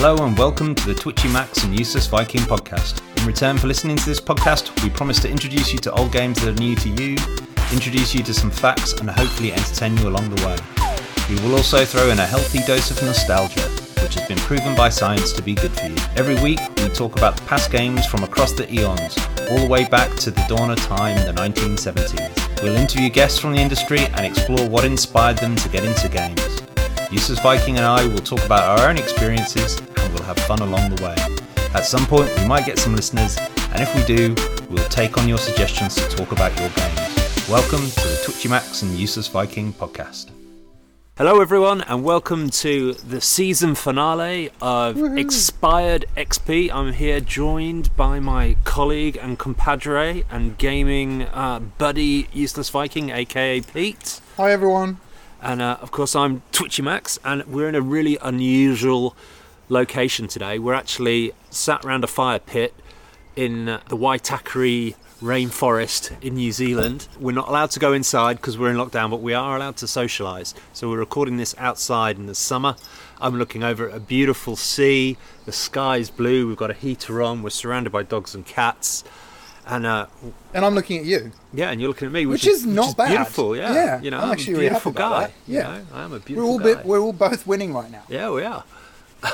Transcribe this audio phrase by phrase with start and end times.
[0.00, 3.02] Hello and welcome to the Twitchy Max and Useless Viking podcast.
[3.20, 6.40] In return for listening to this podcast, we promise to introduce you to old games
[6.40, 7.16] that are new to you,
[7.72, 10.56] introduce you to some facts, and hopefully entertain you along the way.
[11.28, 13.68] We will also throw in a healthy dose of nostalgia,
[14.00, 15.96] which has been proven by science to be good for you.
[16.14, 19.18] Every week, we talk about the past games from across the eons,
[19.50, 22.62] all the way back to the dawn of time, in the 1970s.
[22.62, 26.62] We'll interview guests from the industry and explore what inspired them to get into games.
[27.10, 30.94] Useless Viking and I will talk about our own experiences and we'll have fun along
[30.94, 31.16] the way.
[31.74, 33.36] At some point, we might get some listeners,
[33.72, 34.34] and if we do,
[34.70, 37.48] we'll take on your suggestions to talk about your games.
[37.48, 40.30] Welcome to the Twitchy Max and Useless Viking podcast.
[41.18, 46.72] Hello, everyone, and welcome to the season finale of Expired XP.
[46.72, 53.60] I'm here joined by my colleague and compadre and gaming uh, buddy, Useless Viking, aka
[53.60, 54.20] Pete.
[54.38, 54.98] Hi everyone.
[55.42, 59.14] And uh, of course, I'm Twitchy Max, and we're in a really unusual
[59.68, 60.58] location today.
[60.58, 62.74] We're actually sat around a fire pit
[63.36, 67.08] in the Waitakere rainforest in New Zealand.
[67.18, 69.86] We're not allowed to go inside because we're in lockdown, but we are allowed to
[69.86, 70.54] socialise.
[70.72, 72.76] So we're recording this outside in the summer.
[73.20, 75.16] I'm looking over at a beautiful sea.
[75.44, 76.46] The sky is blue.
[76.48, 77.42] We've got a heater on.
[77.42, 79.02] We're surrounded by dogs and cats.
[79.66, 80.06] And uh,
[80.54, 81.32] And I'm looking at you.
[81.52, 83.08] yeah, and you're looking at me, which, Which is not bad.
[83.08, 83.54] beautiful.
[83.56, 85.20] Yeah, Yeah, you know, I'm I'm, actually a beautiful about guy.
[85.26, 85.32] that.
[85.46, 85.62] you Yeah.
[85.62, 86.64] know, I am a beautiful We're all guy.
[86.64, 88.02] bit, we're all both winning right now.
[88.08, 88.64] Yeah, we are.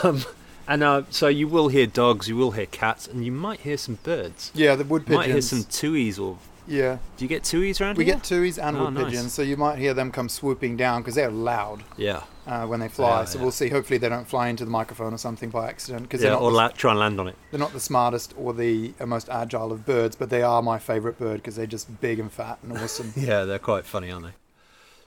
[0.02, 0.24] Um,
[0.66, 3.76] and uh, so you will hear dogs, you will hear cats, and you might hear
[3.76, 4.50] some birds.
[4.54, 6.38] Yeah, the wood You might hear some tuis or.
[6.66, 8.14] Yeah, Do you get tuis around we here?
[8.14, 9.04] get tuis and Oh, wood nice.
[9.04, 12.22] pigeons, so you might hear them come swooping down because they're loud Yeah.
[12.46, 13.18] uh, when they fly.
[13.18, 13.42] Yeah, so yeah.
[13.42, 13.68] we'll see.
[13.68, 16.42] Hopefully, they don't fly into the microphone or something by accident because Yeah, they're, not
[16.42, 17.36] or the- la- try and land on it.
[17.50, 20.78] they're not the smartest or the uh, most agile of birds, but they are my
[20.78, 23.12] favourite bird because they're just big and fat and awesome.
[23.16, 24.32] Yeah, they're quite funny, aren't they?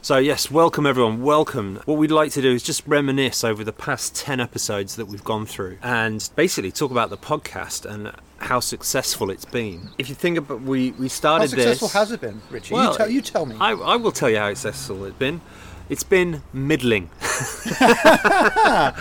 [0.04, 1.82] So, yes, welcome everyone, welcome.
[1.86, 5.24] What we'd like to do is just reminisce over the past 10 episodes that we've
[5.24, 9.90] gone through and basically talk about the podcast and how successful it's been.
[9.98, 12.76] If you think about we we started this How successful this has it been, Richie?
[12.76, 13.56] Well, you, tell, you tell me.
[13.60, 15.42] I, I will tell you how successful it's been.
[15.90, 17.10] It's been middling.
[17.82, 18.94] no,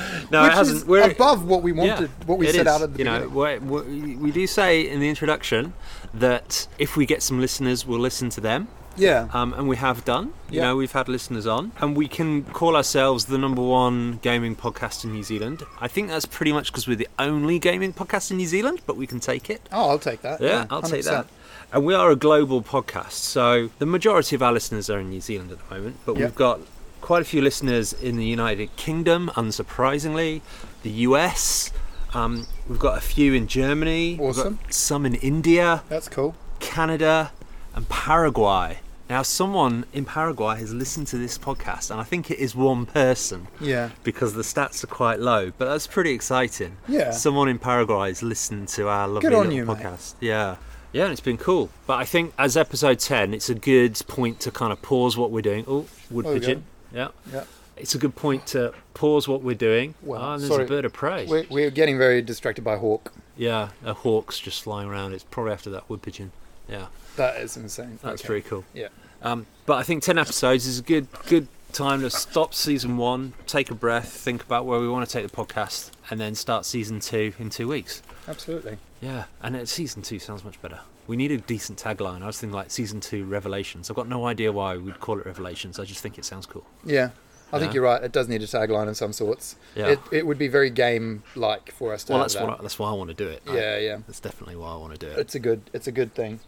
[0.43, 0.87] Which it hasn't.
[0.87, 2.67] We're- above what we wanted, yeah, what we set is.
[2.67, 3.35] out at the you know, beginning.
[3.35, 5.75] we're- we we do say in the introduction
[6.15, 8.69] that if we get some listeners, we'll listen to them.
[8.97, 9.29] Yeah.
[9.33, 10.33] Um, and we have done.
[10.51, 10.63] You Yeah.
[10.69, 15.05] know, we've had listeners on, and we can call ourselves the number one gaming podcast
[15.05, 15.63] in New Zealand.
[15.81, 18.97] I think that's pretty much because we're the only gaming podcast in New Zealand, but
[18.97, 19.61] we can take it.
[19.73, 20.41] oh, I'll take that.
[20.41, 21.05] Yeah, I'll take 100%.
[21.05, 21.27] that.
[21.73, 25.21] And we are a global podcast, so the majority of our listeners are in New
[25.21, 26.27] Zealand at the moment, but Yeah.
[26.27, 26.61] we've got
[27.01, 30.41] quite a few listeners in the United Kingdom, unsurprisingly,
[30.83, 31.71] the US.
[32.15, 34.19] Um, we've got a few in Germany.
[34.21, 34.59] Awesome.
[34.71, 36.35] some in India, That's cool.
[36.61, 37.33] Canada,
[37.75, 38.79] and Paraguay.
[39.09, 42.87] Now, someone in Paraguay has listened to this podcast, and I think it is one
[42.87, 43.91] person Yeah.
[44.03, 46.77] because the stats are quite low, but that's pretty exciting.
[46.89, 47.13] Yeah.
[47.13, 49.77] Someone in Paraguay has listened to our lovely Good on little you, mate.
[49.77, 50.15] podcast.
[50.21, 50.57] Yeah.
[50.93, 51.71] Yeah, and it's been cool.
[51.87, 55.31] But I think as episode 10, it's a good point to kind of pause what
[55.31, 55.65] we're doing.
[55.69, 56.65] Oh, wood pigeon.
[56.93, 57.09] Yeah.
[57.33, 57.45] Yeah.
[57.77, 59.95] It's a good point to pause what we're doing.
[60.03, 60.65] Well, oh, and there's sorry.
[60.65, 61.27] a bird of prey.
[61.27, 63.13] We're, we're getting very distracted by hawk.
[63.37, 65.13] Yeah, a hawk's just flying around.
[65.13, 66.33] It's probably after that wood pigeon.
[66.69, 67.99] Yeah, That is insane.
[68.03, 68.27] that's Okay.
[68.27, 68.65] pretty cool.
[68.75, 68.89] Yeah.
[69.23, 73.35] Um, but I think 10 episodes is a good good time to stop season one,
[73.47, 76.65] take a breath, think about where we want to take the podcast, and then start
[76.65, 78.03] season two in two weeks.
[78.29, 78.79] Absolutely.
[79.01, 80.81] Yeah, and it, season two sounds much better.
[81.07, 82.23] We need a decent tagline.
[82.23, 83.91] I was thinking like season two Revelations.
[83.91, 85.79] I've got no idea why we'd call it Revelations.
[85.79, 86.65] I just think it sounds cool.
[86.85, 87.11] Yeah.
[87.53, 88.03] I think you're right.
[88.03, 89.55] It does need a tagline of some sorts.
[89.77, 89.87] Yeah.
[89.89, 92.59] It, it would be very game like for us to well, have that's that.
[92.59, 93.43] I, that's why I want to do it.
[93.47, 93.99] I- yeah, yeah.
[94.07, 95.19] that's definitely why I want to do it.
[95.19, 96.41] It's a good it's a good thing.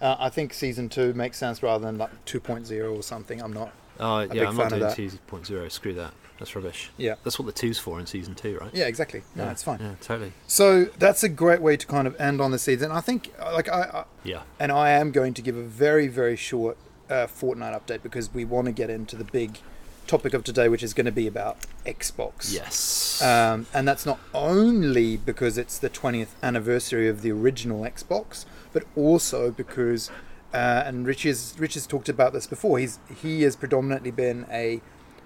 [0.00, 3.40] Uh, I think season two makes sense rather than like 2.0 or something.
[3.40, 3.72] I'm not.
[3.98, 4.96] Oh big yeah, I'm not doing of that.
[4.96, 5.70] 2.0.
[5.72, 6.12] Screw that.
[6.38, 6.90] That's rubbish.
[6.98, 7.14] Yeah.
[7.24, 8.70] That's what the two's for in season two, right?
[8.74, 9.22] Yeah, exactly.
[9.34, 9.78] No, yeah, it's fine.
[9.80, 10.32] Yeah, totally.
[10.46, 12.92] So that's a great way to kind of end on the season.
[12.92, 14.42] I think, uh, like I, I Yeah.
[14.60, 16.76] and I am going to give a very very short
[17.08, 19.60] uh, fortnight update because we want to get into the big
[20.06, 22.52] topic of today, which is going to be about Xbox.
[22.52, 23.22] Yes.
[23.22, 28.84] Um, and that's not only because it's the 20th anniversary of the original Xbox, but
[28.96, 30.10] also because,
[30.52, 34.46] uh, and Rich has, Rich has talked about this before, he's, he has predominantly been
[34.50, 34.80] a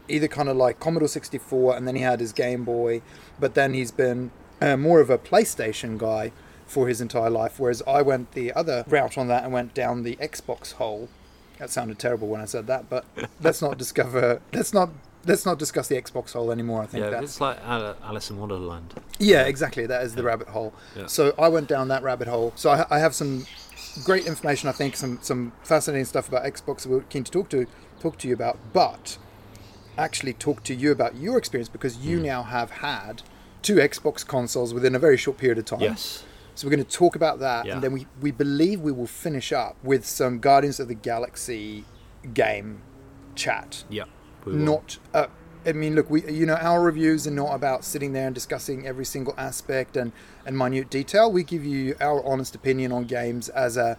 [0.09, 3.01] either kind of like Commodore 64 and then he had his Game Boy,
[3.39, 6.33] but then he's been uh, more of a PlayStation guy
[6.67, 10.03] for his entire life, whereas I went the other route on that and went down
[10.03, 11.09] the Xbox hole.
[11.61, 13.05] That sounded terrible when I said that, but
[13.43, 14.91] let's not discover, let's not.
[15.27, 16.81] Let's not discuss the Xbox hole anymore.
[16.81, 18.95] I think yeah, that's it's like Alice in Wonderland.
[19.19, 19.85] yeah, exactly.
[19.85, 20.73] That is the rabbit hole.
[20.97, 21.09] Yeah.
[21.09, 22.55] So I went down that rabbit hole.
[22.57, 23.45] So I, I have some
[24.03, 24.71] great information.
[24.71, 26.85] I think some some fascinating stuff about Xbox.
[26.85, 27.67] that We're keen to talk to
[28.01, 29.19] talk to you about, but
[29.99, 32.25] actually talk to you about your experience because you hmm.
[32.25, 33.23] now have had
[33.61, 35.81] two Xbox consoles within a very short period of time.
[35.81, 36.25] Yes.
[36.61, 37.73] So we're going to talk about that, Yeah.
[37.73, 41.87] and then we, we believe we will finish up with some Guardians of the Galaxy
[42.35, 42.83] game
[43.35, 43.85] chat.
[43.89, 44.05] Yeah.
[44.45, 45.29] Not, uh,
[45.65, 48.87] I mean, look, we you know our reviews are not about sitting there and discussing
[48.87, 50.13] every single aspect and
[50.45, 51.33] and minute detail.
[51.33, 53.97] We give you our honest opinion on games as a,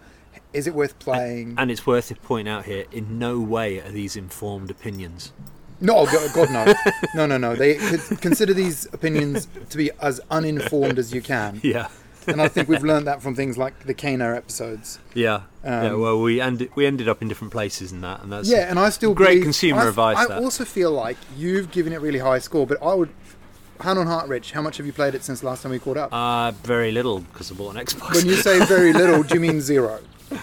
[0.52, 1.56] is it worth playing?
[1.58, 5.32] And it's worth it pointing out here, in no way are these informed opinions.
[5.80, 6.74] No, God, God no,
[7.16, 7.56] no, no, no.
[7.56, 7.74] They
[8.20, 11.88] consider these opinions to be as uninformed as you can, Yeah.
[12.26, 14.98] And I think we've learned that from things like the Kena episodes.
[15.14, 15.42] Yeah.
[15.64, 15.90] yeah.
[15.92, 18.68] Um, Well, we ended we ended up in different places in that, and that's Yeah,
[18.70, 20.42] and I still Great believe- consumer I, advice, I that.
[20.42, 23.10] also feel like you've given it really high score, but I would.
[23.80, 24.52] Hand on heart, Rich.
[24.52, 26.12] How much have you played it since last time we caught up?
[26.12, 28.14] uh, very little because I bought an Xbox.
[28.14, 29.98] when you say very little, do you mean zero?
[30.30, 30.36] uh,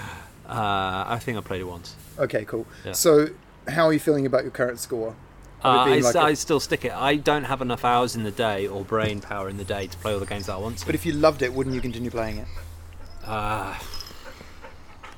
[1.07, 1.95] I think I played it once.
[2.17, 2.65] Okay, cool.
[2.85, 2.91] Yeah.
[2.93, 3.27] So,
[3.69, 5.15] how are you feeling about your current score?
[5.63, 6.91] Uh, I, like st- still stick it.
[6.94, 9.97] I don't have enough hours in the day or brain power in the day to
[9.97, 10.85] play all the games that I want to.
[10.85, 12.47] But if you loved it, wouldn't you continue playing it?
[13.25, 13.75] uh,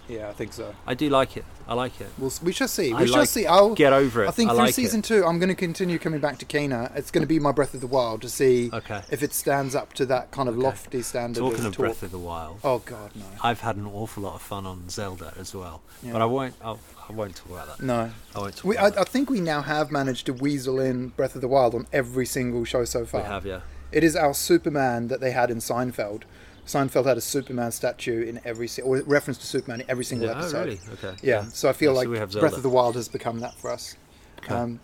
[0.08, 0.76] Yeah, I think so.
[0.86, 1.46] I do like it.
[1.68, 2.10] I like it.
[2.18, 2.92] We'll, we shall see.
[2.92, 3.46] I We shall like- see.
[3.46, 4.28] I'll Get over it.
[4.28, 5.06] I think I through like season it.
[5.06, 6.94] two, I'm going to continue coming back to Kena.
[6.98, 9.04] It's going to be my Breath of the Wild to see Okay.
[9.10, 10.64] if it stands up to that kind of Okay.
[10.66, 11.78] lofty standard Talking of of talk.
[11.86, 14.90] Breath of the Wild, Oh God, no, I've had an awful lot of fun on
[14.90, 15.82] Zelda as well.
[16.04, 16.12] Yeah.
[16.14, 16.56] But I won't.
[16.62, 16.80] I'll,
[17.12, 17.84] I won't talk about that.
[17.84, 18.12] no.
[18.36, 21.36] I won't talk We, I, I think we now have managed to weasel in Breath
[21.36, 23.22] of the Wild on every single show so far.
[23.22, 23.62] We have, yeah.
[23.92, 26.24] It is our Superman that they had in Seinfeld.
[26.66, 30.28] Seinfeld had a Superman statue in every si- or reference to Superman in every single
[30.30, 30.36] yeah.
[30.36, 30.66] Oh, episode.
[30.66, 30.80] really?
[30.94, 31.16] Okay.
[31.22, 33.70] Yeah, so I feel Yeah, like have Breath of the Wild has become that for
[33.72, 33.98] us.
[34.44, 34.54] Okay.
[34.54, 34.80] Um,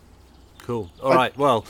[0.67, 0.91] Cool.
[1.01, 1.35] All right.
[1.37, 1.65] Well,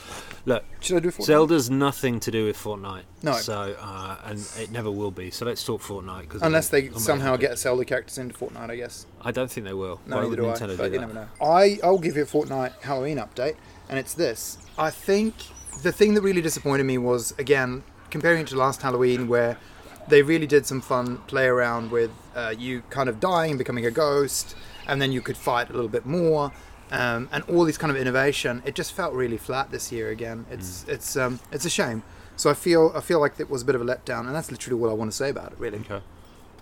[0.48, 1.26] look, should I do Fortnite?
[1.26, 3.04] Zelda's nothing to do with Fortnite.
[3.22, 3.34] No.
[3.34, 5.30] So, uh, and it never will be.
[5.30, 6.30] So let's talk Fortnite.
[6.30, 9.06] Cause Unless they somehow get Zelda characters into Fortnite, I guess.
[9.22, 10.02] I don't think they will.
[10.08, 10.54] No, Why neither would do I.
[10.54, 11.28] Nintendo But do you never know.
[11.40, 13.56] I I'll give you a Fortnite Halloween update,
[13.88, 14.58] and it's this.
[14.80, 15.36] I think
[15.84, 19.60] the thing that really disappointed me was again comparing it to last Halloween, where
[20.08, 23.92] they really did some fun play around with uh, you kind of dying becoming a
[23.92, 24.56] ghost,
[24.88, 26.52] and then you could fight a little bit more.
[26.92, 30.46] Um, and all this kind of innovation, it just felt really flat this year again.
[30.50, 30.90] It's Mm.
[30.90, 32.04] it's um, it's a shame.
[32.38, 34.52] So I feel I feel like it was a bit of a letdown, and that's
[34.52, 35.60] literally all I want to say about it.
[35.60, 36.02] Really, Okay.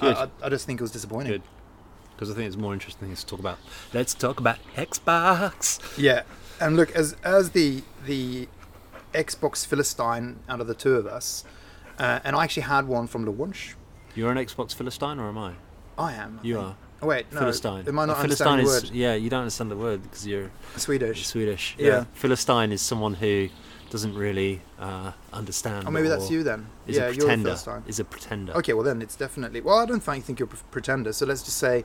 [0.02, 0.18] I, Good.
[0.18, 1.32] I, I just think it was disappointing.
[1.34, 1.42] Good.
[2.16, 3.58] Because I think it's more interesting things to talk about.
[3.94, 5.80] Let's talk about Xbox.
[5.98, 6.24] Yeah,
[6.60, 8.48] and look, as as the the
[9.14, 11.44] Xbox Philistine out of the two of us,
[12.00, 13.76] uh, and I actually had one from launch.
[14.16, 15.54] You're an Xbox Philistine, or am I?
[15.98, 16.40] I am.
[16.42, 16.66] I You think.
[16.68, 16.76] are.
[17.02, 17.40] Oh wait, no.
[17.40, 17.88] Philistine.
[17.88, 18.92] Am I A not Philistine understanding the is, word?
[18.92, 21.28] Yeah, you don't understand the word because you're Swedish.
[21.28, 21.76] Swedish.
[21.78, 22.06] Yeah.
[22.14, 23.50] Philistine is someone who
[23.90, 25.88] doesn't really uh, understand.
[25.88, 26.68] Oh, maybe that's you then.
[26.88, 27.50] Is yeah, a you're a pretender.
[27.50, 27.84] Philistine.
[27.88, 28.54] Is a pretender.
[28.54, 29.62] Okay, well then it's definitely.
[29.62, 31.14] Well, I don't think think you're a pretender.
[31.14, 31.84] So let's just say,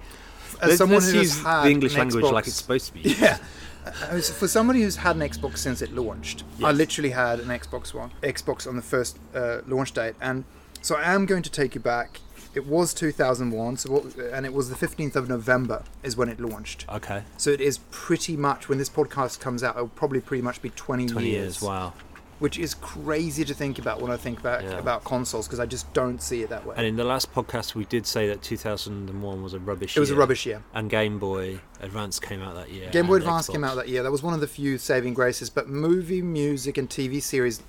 [0.60, 2.86] as Let's, someone let's who use has had the English language Xbox, like it's supposed
[2.86, 3.00] to be.
[3.00, 3.20] used.
[3.20, 3.38] Yeah.
[3.86, 7.94] Uh, For somebody who's had an Xbox since it launched, I literally had an Xbox
[7.94, 10.44] One, Xbox on the first uh, launch date, and
[10.82, 12.20] so I am going to take you back.
[12.54, 16.40] It was 2001, so what, and it was the 15th of November is when it
[16.40, 16.84] launched.
[16.88, 17.22] Okay.
[17.36, 20.70] So it is pretty much when this podcast comes out, it'll probably pretty much be
[20.70, 21.62] 20, 20 years, years.
[21.62, 21.92] Wow.
[22.40, 24.78] which is crazy to think about when I think back Yeah.
[24.78, 26.74] about consoles because I just don't see it that way.
[26.76, 29.94] And in the last podcast, we did say that 2001 was a rubbish.
[29.94, 30.00] Year.
[30.00, 30.62] It was a rubbish year.
[30.72, 32.88] And Game Boy Advance came out that year.
[32.90, 34.02] Game Boy Advance came out that year.
[34.02, 35.50] That was one of the few saving graces.
[35.50, 37.60] But movie, music, and TV series,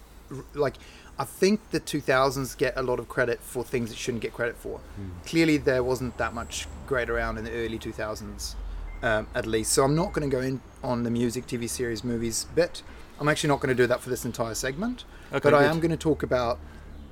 [0.54, 0.75] like
[1.19, 4.57] I think the 2000s get a lot of credit for things it shouldn't get credit
[4.57, 4.80] for.
[4.80, 5.09] Hmm.
[5.25, 8.56] Clearly, there wasn't that much great around in the early 2000s,
[9.03, 9.73] um, at least.
[9.73, 12.81] So I'm not going to go in on the music, TV series, movies bit.
[13.19, 15.03] I'm actually not going to do that for this entire segment.
[15.31, 16.59] Okay, but I am going to talk about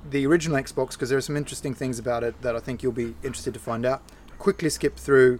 [0.08, 2.92] the original Xbox because there are some interesting things about it that I think you'll
[2.92, 4.02] be interested to find out.
[4.38, 5.38] Quickly skip through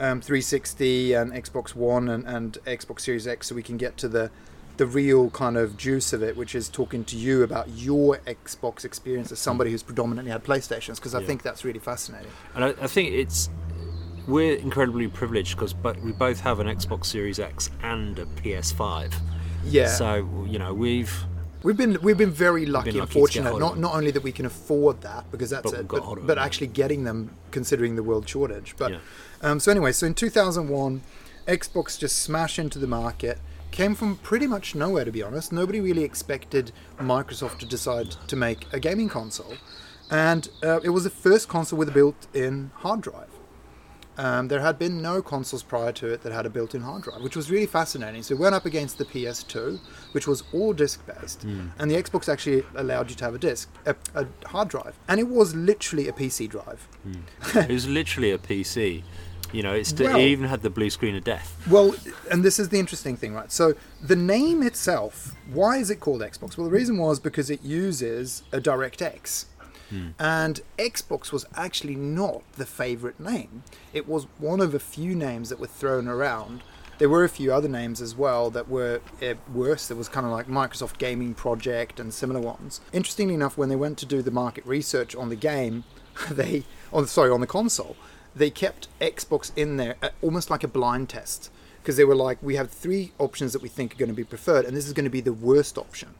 [0.00, 4.08] um, 360 and Xbox One and, and Xbox Series X so we can get to
[4.08, 4.30] the
[4.76, 8.84] the real kind of juice of it, which is talking to you about your Xbox
[8.84, 11.26] experience as somebody who's predominantly had PlayStations, because I Yeah.
[11.26, 12.30] think that's really fascinating.
[12.54, 13.48] And I, I think it's
[14.26, 19.12] we're incredibly privileged because but we both have an Xbox Series X and a PS5.
[19.64, 19.88] Yeah.
[19.88, 21.12] So you know we've
[21.62, 23.58] We've been we've been very lucky, lucky and fortunate.
[23.58, 26.68] Not not only that we can afford that because that's But it, but, but actually
[26.68, 28.74] getting them considering the world shortage.
[28.76, 28.98] But Yeah.
[29.42, 31.00] um, so anyway, so in 2001,
[31.48, 33.38] Xbox just smashed into the market.
[33.76, 35.52] Came from pretty much nowhere, to be honest.
[35.52, 39.52] Nobody really expected Microsoft to decide to make a gaming console,
[40.10, 43.28] and uh, it was the first console with a built-in hard drive.
[44.16, 47.20] Um, there had been no consoles prior to it that had a built-in hard drive,
[47.20, 48.22] which was really fascinating.
[48.22, 49.78] So it went up against the PS2,
[50.12, 53.94] which was all disc-based, and the Xbox actually allowed you to have a disc, a,
[54.14, 56.88] a hard drive, and it was literally a PC drive.
[57.54, 59.02] it was literally a PC.
[59.56, 61.56] You know, it's Well- it even had the blue screen of death.
[61.70, 61.94] Well,
[62.30, 63.50] and this is the interesting thing, right?
[63.50, 63.72] So
[64.02, 66.58] the name itself, why is it called Xbox?
[66.58, 69.46] Well, the reason was because it uses a DirectX.
[70.18, 73.62] And Xbox was actually not the favorite name.
[73.94, 76.62] It was one of a few names that were thrown around.
[76.98, 79.86] There were a few other names as well that were uh, worse.
[79.86, 82.80] There was kind of like Microsoft Gaming Project and similar ones.
[82.92, 85.84] Interestingly enough, when they went to do the market research on the game,
[86.30, 87.96] they, on sorry, on the console,
[88.36, 91.50] they kept Xbox in there uh, almost like a blind test
[91.82, 94.24] because they were like, we have three options that we think are going to be
[94.24, 96.14] preferred, and this is going to be the worst option.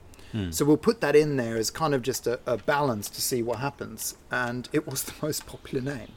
[0.51, 3.43] So we'll put that in there as kind of just a, a balance to see
[3.43, 4.17] what happens.
[4.31, 6.13] And it was the most popular name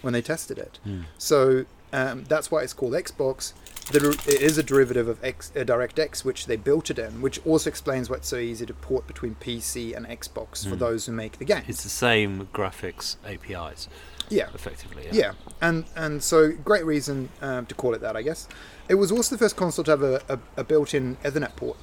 [0.00, 0.78] when they tested it.
[1.18, 3.52] So um, that's why it's called Xbox.
[3.90, 7.44] The, it is a derivative of X, uh, DirectX, which they built it in, which
[7.44, 11.12] also explains why it's so easy to port between PC and Xbox for those who
[11.12, 11.64] make the games.
[11.68, 13.88] It's the same graphics APIs,
[14.36, 14.48] yeah.
[14.54, 15.06] effectively.
[15.12, 18.48] Yeah, and and so great reason um, to call it that, I guess.
[18.88, 21.78] It was also the first console to have a, a, a built-in Ethernet port,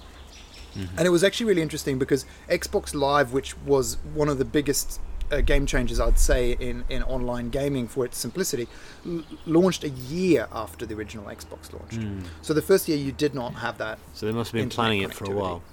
[0.97, 4.99] and it was actually really interesting because Xbox Live, which was one of the biggest
[5.31, 8.67] uh, game changers, I'd say, in, in online gaming for its simplicity,
[9.05, 12.25] l- launched a year after the original Xbox launched.
[12.41, 15.01] So the first year you did not have that So they must have been planning
[15.01, 15.63] it for a while.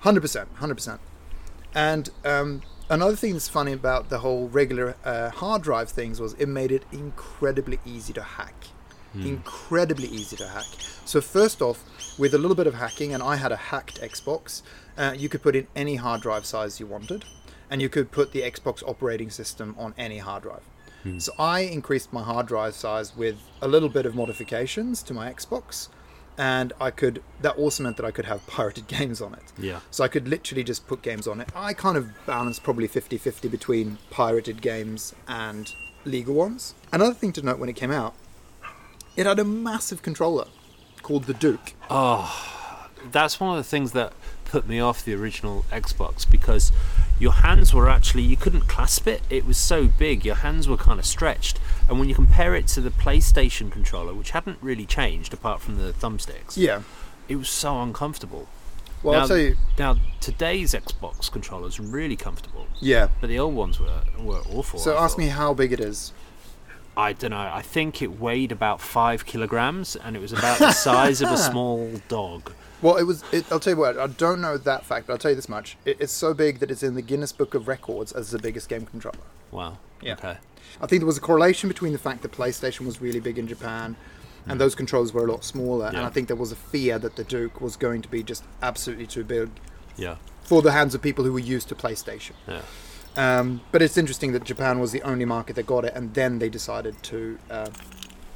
[0.00, 1.00] Hundred percent, hundred percent.
[1.74, 2.62] And um,
[2.92, 6.70] another thing that's funny about the whole regular uh, hard drive things was it made
[6.70, 8.54] it incredibly easy to hack.
[9.26, 10.66] Incredibly easy to hack.
[11.04, 11.84] So first off,
[12.18, 14.62] with a little bit of hacking, and I had a hacked Xbox,
[14.96, 17.24] uh, you could put in any hard drive size you wanted,
[17.70, 20.62] and you could put the Xbox operating system on any hard drive.
[21.18, 25.32] So I increased my hard drive size with a little bit of modifications to my
[25.32, 25.88] Xbox,
[26.38, 27.22] and I could.
[27.40, 29.42] That also meant that I could have pirated games on it.
[29.58, 29.80] Yeah.
[29.90, 31.48] So I could literally just put games on it.
[31.54, 35.72] I kind of balanced probably 50 50 between pirated games and
[36.04, 36.74] legal ones.
[36.92, 38.14] Another thing to note when it came out,
[39.16, 40.46] it had a massive controller
[41.02, 41.74] called the Duke.
[41.90, 44.12] Ah, that's one of the things that
[44.44, 46.72] put me off the original Xbox because
[47.22, 49.22] your hands were actually you couldn't clasp it.
[49.30, 51.60] It was so big, your hands were kind of stretched.
[51.88, 55.76] And when you compare it to the PlayStation controller, which hadn't really changed apart from
[55.78, 56.82] the thumbsticks, Yeah.
[57.28, 58.48] it was so uncomfortable.
[59.04, 59.56] Well, now, I'll tell you.
[59.78, 63.08] now today's Xbox controllers are really comfortable, Yeah.
[63.20, 64.78] but the old ones were were awful.
[64.80, 65.22] So I ask thought.
[65.22, 66.12] me how big it is.
[66.96, 67.50] I don't know.
[67.52, 71.36] I think it weighed about five kilograms, and it was about the size of a
[71.50, 72.52] small dog.
[72.82, 73.22] Well, it was.
[73.32, 73.96] It, I'll tell you what.
[73.98, 76.58] I don't know that fact, but I'll tell you this much: it, it's so big
[76.58, 79.16] that it's in the Guinness Book of Records as the biggest game controller.
[79.50, 79.78] Wow.
[80.02, 80.14] Yeah.
[80.14, 80.36] Okay.
[80.80, 83.46] I think there was a correlation between the fact that PlayStation was really big in
[83.46, 83.94] Japan,
[84.46, 85.86] and those controllers were a lot smaller.
[85.86, 88.42] And I think there was a fear that the Duke was going to be just
[88.62, 89.50] absolutely too big
[89.96, 90.16] Yeah.
[90.42, 92.32] for the hands of people who were used to PlayStation.
[92.48, 92.62] Yeah.
[93.14, 96.38] Um, but it's interesting that Japan was the only market that got it, and then
[96.38, 97.68] they decided to uh,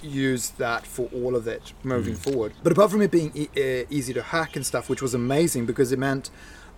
[0.07, 2.53] use that for all of it moving forward.
[2.63, 5.67] But apart from it being e- uh, easy to hack and stuff, which was amazing
[5.67, 6.31] because it meant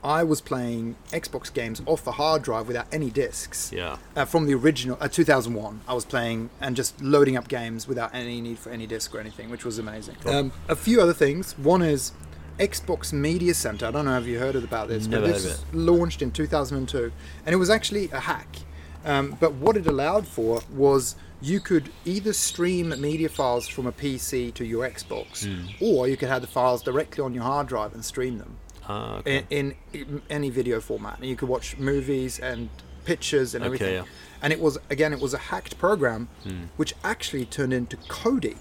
[0.02, 3.72] I was playing Xbox games off the hard drive without any discs.
[3.72, 3.96] Yeah.
[4.14, 8.14] Uh, from the original uh, 2001, I was playing and just loading up games without
[8.14, 10.16] any need for any disc or anything, which was amazing.
[10.26, 11.58] Um, a few other things.
[11.58, 12.12] One is
[12.58, 13.86] Xbox Media Center.
[13.86, 17.12] I don't know if you heard about this, Never but this launched in 2002,
[17.44, 18.56] and it was actually a hack.
[19.04, 23.92] Um, but what it allowed for was you could either stream media files from a
[23.92, 25.66] PC to your Xbox, Hmm.
[25.80, 28.56] or you could have the files directly on your hard drive and stream them
[28.88, 29.44] Ah, okay.
[29.50, 31.18] in, in any video format.
[31.18, 32.68] And you could watch movies and
[33.04, 33.94] pictures and Okay, everything.
[33.94, 34.04] yeah.
[34.42, 36.64] And it was again, it was a hacked program, Hmm.
[36.76, 38.56] which actually turned into Kodi,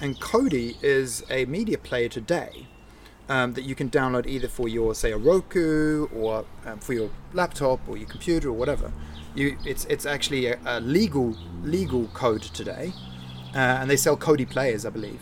[0.00, 2.66] and Kodi is a media player today.
[3.26, 7.08] Um, that you can download either for your say a Roku or um, for your
[7.32, 8.92] laptop or your computer or whatever.
[9.34, 12.92] You, it's it's actually a, a legal legal code today,
[13.54, 15.20] uh, and they sell Kodi players, I believe.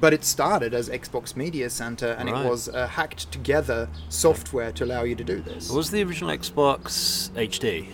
[0.00, 2.44] But it started as Xbox Media Center, and Right.
[2.44, 5.68] it was uh, hacked together software to allow you to do this.
[5.68, 7.88] What was the original Xbox HD?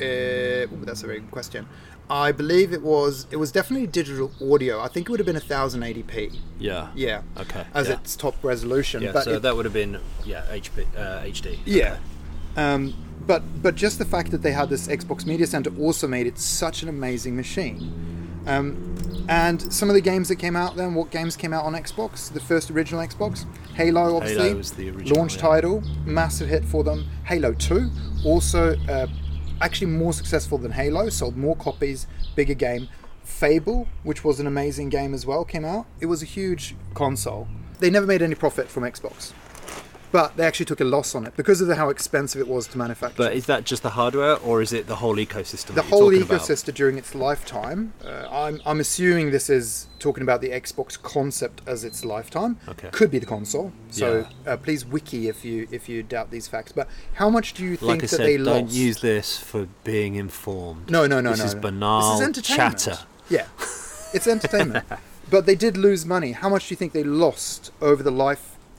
[0.00, 1.68] Uh, ooh, that's a very good question.
[2.10, 4.80] I believe it was it was definitely digital audio.
[4.80, 6.38] I think it would have been 1080p.
[6.58, 6.88] Yeah.
[6.94, 7.22] Yeah.
[7.36, 7.66] Okay.
[7.74, 7.94] As yeah.
[7.94, 9.02] its top resolution.
[9.02, 9.12] Yeah.
[9.12, 11.58] but so it- that would have been yeah HP uh, HD.
[11.66, 11.98] Yeah.
[12.56, 12.94] Um,
[13.28, 16.38] but but just the fact that they had this Xbox Media Center also made it
[16.38, 18.42] such an amazing machine.
[18.46, 18.96] Um,
[19.28, 22.32] and some of the games that came out then, what games came out on Xbox?
[22.32, 23.44] The first original Xbox,
[23.74, 25.42] Halo, obviously, Halo was the original, launch yeah.
[25.42, 27.06] title, massive hit for them.
[27.26, 27.90] Halo Two,
[28.24, 29.06] also uh,
[29.60, 32.88] actually more successful than Halo, sold more copies, bigger game.
[33.22, 35.84] Fable, which was an amazing game as well, came out.
[36.00, 37.46] It was a huge console.
[37.78, 39.34] They never made any profit from Xbox.
[40.12, 42.66] But they actually took a loss on it because of the, how expensive it was
[42.68, 43.16] to manufacture.
[43.16, 45.74] But is that just the hardware, or is it the whole ecosystem?
[45.74, 46.40] the whole talking about?
[46.40, 47.92] ecosystem during its lifetime.
[48.04, 52.58] Uh, I'm, I'm assuming this is talking about the Xbox concept as its lifetime.
[52.68, 52.88] Okay.
[52.90, 53.72] Could be the console.
[53.90, 54.52] So Yeah.
[54.52, 56.72] uh, please wiki if you if you doubt these facts.
[56.72, 58.74] But how much do you think Like I that said, they don't lost?
[58.74, 60.90] use this for being informed.
[60.90, 61.44] no, no, no, this no.
[61.46, 61.60] is no.
[61.60, 62.78] banal This is entertainment.
[62.78, 62.98] chatter.
[63.28, 63.46] Yeah,
[64.14, 64.86] it's entertainment.
[65.30, 66.32] but they did lose money.
[66.32, 68.10] How much do you think they lost over the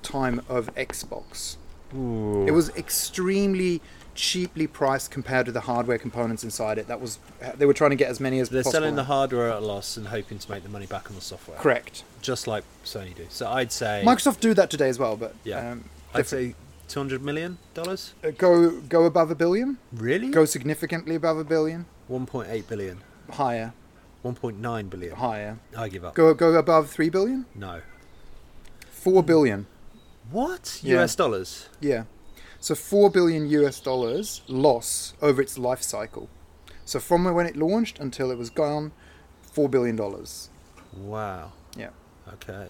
[0.04, 1.58] lifetime of Xbox?
[1.92, 3.82] It was extremely
[4.14, 6.88] cheaply priced compared to the hardware components inside it.
[6.88, 7.20] That was
[7.58, 8.82] they were trying to get as many as They're possible.
[8.82, 11.22] selling the hardware at a loss and hoping to make the money back on the
[11.22, 11.58] software.
[11.58, 12.04] Correct.
[12.22, 13.26] Just like Sony do.
[13.30, 15.72] So I'd say Microsoft do that today as well, but Yeah.
[15.72, 16.54] um, I'd say
[16.88, 18.14] two hundred million dollars.
[18.24, 19.78] Uh, go go above a billion.
[19.92, 20.30] Really?
[20.30, 21.86] Go significantly above a billion.
[22.08, 23.02] one point eight billion.
[23.32, 23.74] Higher,
[24.22, 25.16] One point nine billion.
[25.16, 25.58] higher.
[25.76, 26.14] I give up.
[26.14, 27.46] Go go above three billion.
[27.56, 27.82] No.
[28.92, 29.66] Four billion.
[30.32, 30.80] What?
[30.84, 31.04] Yeah.
[31.04, 31.70] US dollars?
[31.80, 32.04] Yeah.
[32.60, 36.30] So four billion US dollars loss over its life cycle.
[36.86, 38.92] So from when it launched until it was gone,
[39.42, 40.50] four billion dollars.
[40.94, 41.54] Wow.
[41.78, 41.90] Yeah.
[42.34, 42.68] Okay.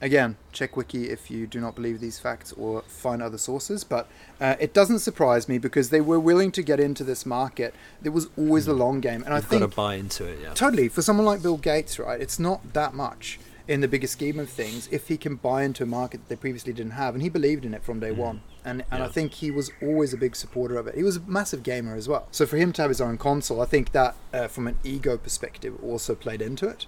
[0.00, 3.84] Again, check wiki if you do not believe these facts or find other sources.
[3.84, 4.08] But
[4.40, 7.74] uh, it doesn't surprise me because they were willing to get into this market.
[8.02, 10.40] It was always a long game, and I You've think got to buy into it.
[10.42, 10.52] Yeah.
[10.52, 10.88] Totally.
[10.88, 14.50] For someone like Bill Gates, right, it's not that much in the bigger scheme of
[14.50, 17.14] things if he can buy into a market that they previously didn't have.
[17.14, 18.42] And he believed in it from day one.
[18.64, 20.94] And, and I think he was always a big supporter of it.
[20.94, 22.28] He was a massive gamer as well.
[22.30, 25.16] So for him to have his own console, I think that uh, from an ego
[25.16, 26.86] perspective also played into it.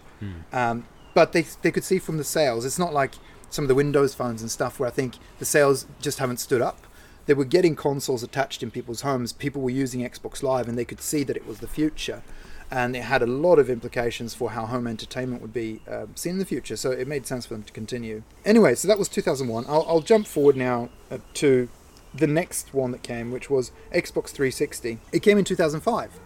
[0.53, 3.15] Um, but they, they could see from the sales, it's not like
[3.49, 6.61] some of the Windows phones and stuff where I think the sales just haven't stood
[6.61, 6.87] up.
[7.27, 9.33] They were getting consoles attached in people's homes.
[9.33, 12.23] People were using Xbox Live and they could see that it was the future.
[12.71, 16.33] And it had a lot of implications for how home entertainment would be uh, seen
[16.33, 16.77] in the future.
[16.77, 18.23] So it made sense for them to continue.
[18.45, 19.65] Anyway, so that was 2001.
[19.69, 21.69] I'll, I'll jump forward now uh, to
[22.13, 24.99] the next one that came, which was Xbox 360.
[25.13, 26.21] It came in 2005.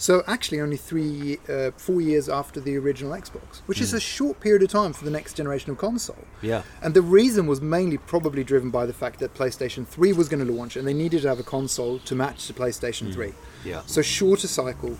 [0.00, 4.40] So actually, only three, uh, four years after the original Xbox, which is a short
[4.40, 6.24] period of time for the next generation of console.
[6.40, 6.62] Yeah.
[6.80, 10.44] And the reason was mainly probably driven by the fact that PlayStation 3 was going
[10.44, 13.34] to launch and they needed to have a console to match the PlayStation 3.
[13.62, 13.82] Yeah.
[13.84, 14.96] So shorter cycle.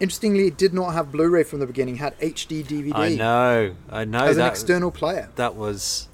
[0.00, 1.96] Interestingly, it did not have Blu-ray from the beginning.
[1.96, 3.74] Had HD DVD I know.
[3.90, 5.28] I know as an external player.
[5.36, 6.08] that was.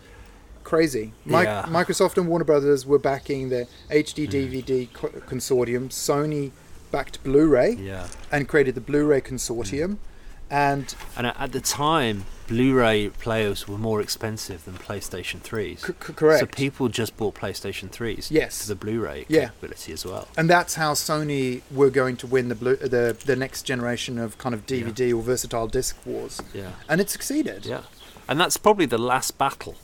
[0.65, 1.13] Crazy.
[1.25, 1.65] Mi- Yeah.
[1.69, 5.89] Microsoft and Warner Brothers were backing the HD DVD co- consortium.
[5.89, 6.53] Sony
[6.93, 8.07] backed Blu-ray Yeah.
[8.31, 9.89] and created the Blu-ray consortium.
[9.89, 9.97] Mm.
[10.51, 15.87] And And at at the time, Blu-ray players were more expensive than PlayStation 3s.
[15.87, 16.41] c- correct.
[16.41, 18.63] So people just bought PlayStation 3s Yes.
[18.63, 19.47] for the Blu-ray Yeah.
[19.47, 20.27] capability as well.
[20.37, 24.37] and that's how Sony were going to win the blue, the the next generation of
[24.39, 26.73] kind of DVD or versatile disc wars, Yeah.
[26.89, 27.65] and it succeeded.
[27.67, 27.83] Yeah.
[28.29, 29.77] And that's probably the last battle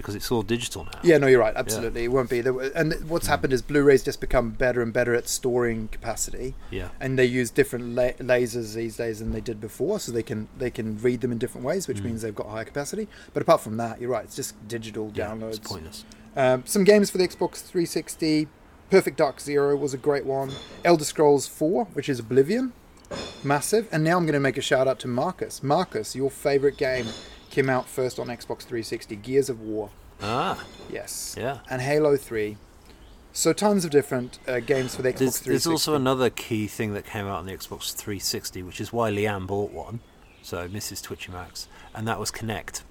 [0.00, 0.98] because it's all digital now.
[1.02, 1.54] Yeah, no, you're right.
[1.56, 2.40] Absolutely, it won't be.
[2.40, 6.88] There And what's happened is Blu-rays just become better and better at storing capacity, Yeah.
[7.00, 10.48] and they use different la- lasers these days than they did before, so they can
[10.58, 11.88] they can read them in different ways, Mm.
[11.88, 13.08] which means they've got higher capacity.
[13.34, 14.24] But apart from that, you're right.
[14.24, 15.56] It's just digital Yeah, downloads.
[15.58, 16.04] It's pointless.
[16.36, 18.48] Um, some games for the Xbox 360.
[18.90, 20.50] Perfect Dark Zero was a great one.
[20.84, 22.72] Elder Scrolls 4, which is Oblivion,
[23.44, 23.86] massive.
[23.92, 25.62] And now I'm going to make a shout out to Marcus.
[25.62, 27.06] Marcus, your favorite game
[27.50, 29.16] came out first on Xbox 360.
[29.16, 29.90] Gears of War,
[30.22, 31.34] Ah, yes.
[31.38, 31.58] yeah.
[31.68, 32.56] And Halo 3.
[33.32, 35.50] So tons of different uh, games for the Xbox There's, 360.
[35.50, 39.10] there's also another key thing that came out on the Xbox 360, which is why
[39.10, 40.00] Leanne bought one.
[40.42, 41.02] So Mrs.
[41.02, 42.82] Twitchy Max, and that was Kinect.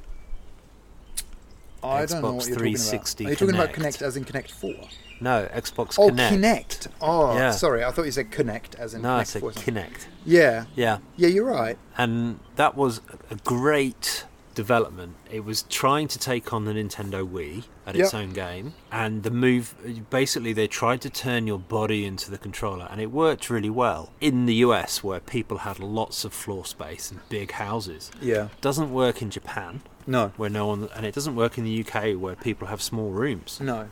[1.84, 3.28] I don't know what you're 360 talking about.
[3.28, 4.74] Are you talking about Connect as in Connect 4?
[5.22, 6.34] No, Xbox Oh, Connect.
[6.34, 6.88] Connect.
[7.02, 7.52] Oh, Yeah.
[7.52, 7.84] sorry.
[7.84, 9.52] I thought you said Connect as in No, I Connect said 4.
[9.52, 10.08] Kinect.
[10.26, 10.66] Yeah.
[10.76, 11.78] Yeah, Yeah, you're right.
[11.98, 14.26] and that was a great
[14.64, 15.16] development.
[15.32, 18.22] It was trying to take on the Nintendo Wii at its Yep.
[18.22, 19.66] own game, and the move
[20.10, 24.12] basically they tried to turn your body into the controller, and it worked really well
[24.20, 28.12] in the US where people had lots of floor space and big houses.
[28.22, 28.50] Yeah.
[28.62, 30.24] Doesn't work in Japan No.
[30.38, 33.60] where no one, and it doesn't work in the UK where people have small rooms.
[33.62, 33.90] No.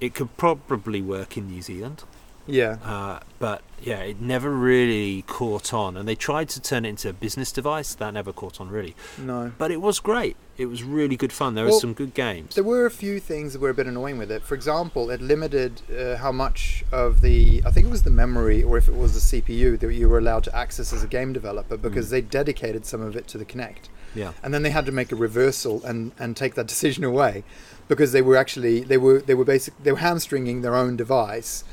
[0.00, 2.04] It could probably work in New Zealand,
[2.46, 2.78] Yeah.
[2.84, 5.96] uh, but yeah, it never really caught on.
[5.96, 8.94] And they tried to turn it into a business device, that never caught on really.
[9.18, 9.52] No.
[9.58, 10.36] But it was great.
[10.56, 11.54] It was really good fun.
[11.54, 12.54] There were some good games.
[12.54, 14.42] There were a few things that were a bit annoying with it.
[14.42, 18.62] For example, it limited uh, how much of the, I think it was the memory
[18.62, 21.34] or if it was the CPU that you were allowed to access as a game
[21.34, 23.88] developer because they dedicated some of it to the Kinect.
[24.14, 27.44] Yeah, And then they had to make a reversal and, and take that decision away
[27.86, 31.64] because they were actually they were they were basic they were hamstringing their own device.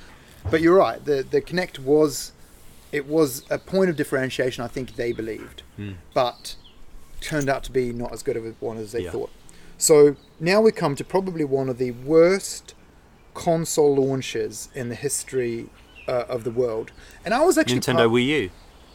[0.49, 2.31] But you're right, the the Kinect was
[2.91, 5.63] it was a point of differentiation I think they believed.
[5.79, 5.95] Mm.
[6.13, 6.55] But
[7.21, 9.11] turned out to be not as good of a one as they Yeah.
[9.11, 9.31] thought.
[9.77, 12.73] So now we come to probably one of the worst
[13.33, 15.69] console launches in the history
[16.07, 16.91] uh, of the world.
[17.25, 18.49] And I was actually Nintendo part- Wii U.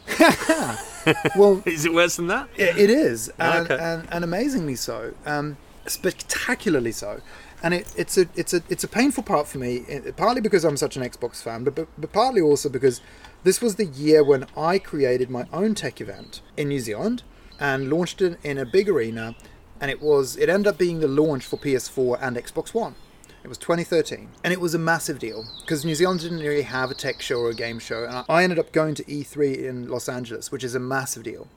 [1.35, 2.47] well, Is it worse than that?
[2.57, 3.77] It, it is, and, Okay.
[3.83, 7.21] and, and amazingly so, um, spectacularly so.
[7.61, 10.63] And it, it's a it's a it's a painful part for me, eh, partly because
[10.63, 13.01] I'm such an Xbox fan, but, but but partly also because
[13.43, 17.23] this was the year when I created my own tech event in New Zealand
[17.59, 19.35] and launched it in a big arena,
[19.81, 22.95] and it was it ended up being the launch for PS4 and Xbox One.
[23.43, 26.91] It was 2013, and it was a massive deal because New Zealand didn't really have
[26.91, 29.87] a tech show or a game show, and I- ended up going to E3 in
[29.89, 31.47] Los Angeles, which is a massive deal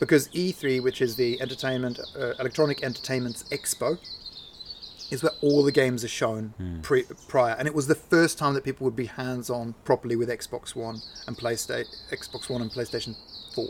[0.00, 3.98] because E3, which is the entertainment uh, electronic entertainment's expo,
[5.10, 8.54] is where all the games are shown pre- prior, and it was the first time
[8.54, 13.16] that people would be hands-on properly with Xbox One and PlayStation, Xbox One and PlayStation
[13.54, 13.68] Four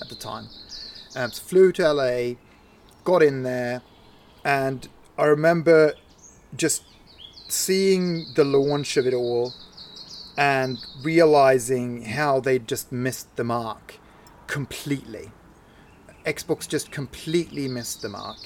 [0.00, 0.48] at the time.
[1.14, 2.34] Um, so flew to LA,
[3.04, 3.82] got in there,
[4.44, 5.94] and I remember
[6.56, 6.82] just
[7.48, 9.52] seeing the launch of it all
[10.36, 13.96] and realizing how they just missed the mark
[14.46, 15.30] completely.
[16.24, 18.38] Xbox just completely missed the mark.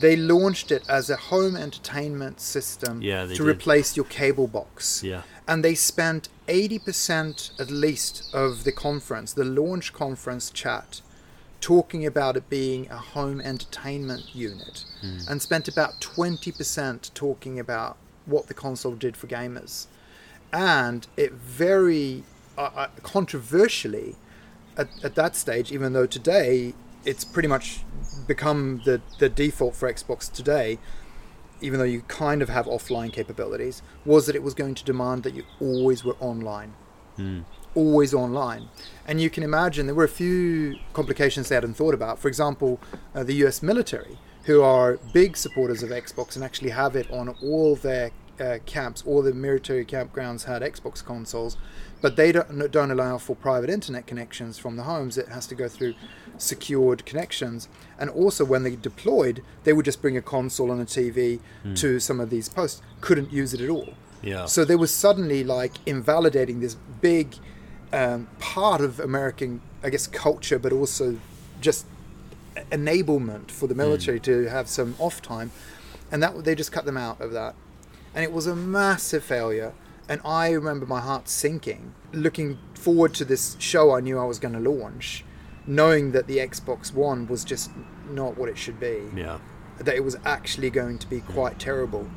[0.00, 3.40] They launched it as a home entertainment system Yeah, to did.
[3.40, 5.02] replace your cable box.
[5.02, 5.22] Yeah.
[5.48, 11.00] And they spent 80% at least of the conference, the launch conference chat,
[11.60, 14.84] talking about it being a home entertainment unit,
[15.28, 19.86] and spent about 20% talking about what the console did for gamers.
[20.52, 22.24] And it very
[22.58, 24.16] uh, uh, controversially,
[24.76, 26.74] at, at that stage, even though today
[27.06, 27.80] it's pretty much
[28.26, 30.78] become the, the default for Xbox today,
[31.60, 35.22] even though you kind of have offline capabilities, was that it was going to demand
[35.22, 36.74] that you always were online.
[37.74, 38.68] Always online.
[39.06, 42.18] And you can imagine there were a few complications they hadn't thought about.
[42.18, 42.80] For example,
[43.14, 47.34] uh, the US military, who are big supporters of Xbox and actually have it on
[47.42, 51.56] all their uh, camps, all the military campgrounds had Xbox consoles,
[52.00, 55.16] but they don't, don't allow for private internet connections from the homes.
[55.16, 55.94] It has to go through
[56.38, 57.68] secured connections.
[57.98, 61.40] And also, when they deployed, they would just bring a console and a TV
[61.76, 62.82] to some of these posts.
[63.00, 63.94] Couldn't use it at all.
[64.22, 64.46] Yeah.
[64.46, 67.36] So they were suddenly like invalidating this big
[67.92, 71.18] um, part of American, I guess, culture, but also
[71.60, 71.86] just
[72.70, 75.50] enablement for the military to have some off time,
[76.10, 77.54] and that they just cut them out of that,
[78.14, 79.72] and it was a massive failure.
[80.08, 84.38] And I remember my heart sinking, looking forward to this show I knew I was
[84.38, 85.24] going to launch,
[85.66, 87.70] knowing that the Xbox One was just
[88.10, 89.02] not what it should be.
[89.14, 89.38] Yeah.
[89.78, 92.08] That it was actually going to be quite terrible.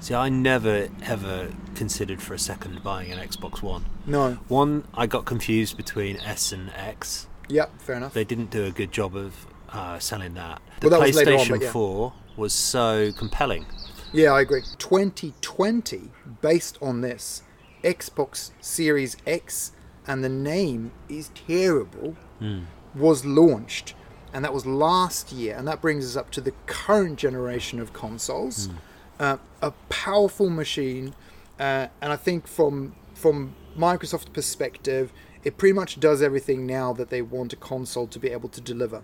[0.00, 3.86] See, I never ever considered for a second buying an Xbox One.
[4.06, 4.32] No.
[4.48, 7.26] One, I got confused between S and X.
[7.48, 8.14] Yep, fair enough.
[8.14, 10.60] They didn't do a good job of uh, selling that.
[10.80, 11.70] The Well, that was on, PlayStation yeah.
[11.70, 13.66] 4 was so compelling.
[14.12, 14.62] Yeah, I agree.
[14.78, 17.42] 2020, based on this,
[17.82, 19.72] Xbox Series X,
[20.06, 22.16] and the name is terrible,
[22.94, 23.94] was launched.
[24.32, 25.56] And that was last year.
[25.56, 28.68] And that brings us up to the current generation of consoles.
[29.20, 31.14] Uh, a powerful machine.
[31.58, 35.12] Uh, and I think from, from Microsoft's perspective,
[35.44, 38.60] it pretty much does everything now that they want a console to be able to
[38.60, 39.02] deliver.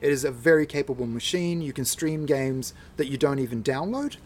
[0.00, 1.62] It is a very capable machine.
[1.62, 4.16] You can stream games that you don't even download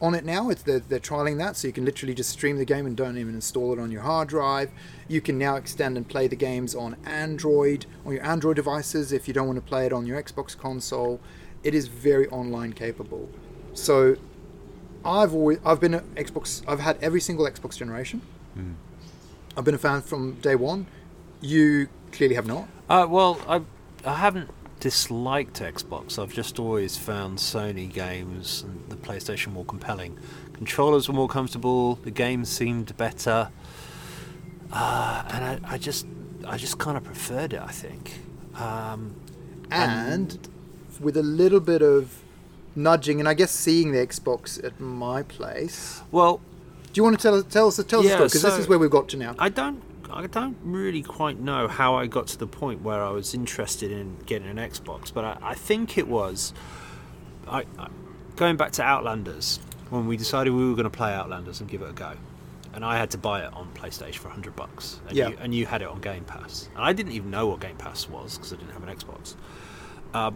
[0.00, 0.50] on it now.
[0.50, 3.18] It's they're, they're trialing that, so you can literally just stream the game and don't
[3.18, 4.70] even install it on your hard drive.
[5.08, 9.28] You can now extend and play the games on Android, on your Android devices if
[9.28, 11.20] you don't want to play it on your Xbox console.
[11.62, 13.28] It is very online capable.
[13.74, 14.16] So
[15.04, 16.62] I've always I've been an Xbox.
[16.68, 18.22] I've had every single Xbox generation.
[19.56, 20.86] I've been a fan from day one.
[21.40, 22.68] You clearly have not.
[22.88, 23.62] Uh, well, I
[24.04, 26.18] I haven't disliked Xbox.
[26.22, 30.18] I've just always found Sony games and the PlayStation more compelling.
[30.52, 31.96] Controllers were more comfortable.
[31.96, 33.50] The games seemed better,
[34.72, 36.06] uh, and I, I just
[36.46, 37.60] I just kind of preferred it.
[37.60, 38.18] I think.
[38.56, 39.14] Um,
[39.70, 40.48] and
[41.00, 42.22] with a little bit of
[42.74, 46.02] nudging, and I guess seeing the Xbox at my place.
[46.10, 46.40] well,
[46.92, 48.90] Do you want to tell tell us tell us Yeah, because this is where we've
[48.90, 49.34] got to now?
[49.38, 53.10] I don't I don't really quite know how I got to the point where I
[53.10, 56.52] was interested in getting an Xbox, but I, I think it was
[57.46, 57.88] I, I
[58.36, 59.58] going back to Outriders
[59.90, 62.12] when we decided we were going to play Outriders and give it a go.
[62.74, 65.00] And I had to buy it on PlayStation for 100 bucks.
[65.08, 65.28] And, Yeah.
[65.28, 66.68] you, and you had it on Game Pass.
[66.74, 69.34] And I didn't even know what Game Pass was because I didn't have an Xbox.
[70.14, 70.30] Uh,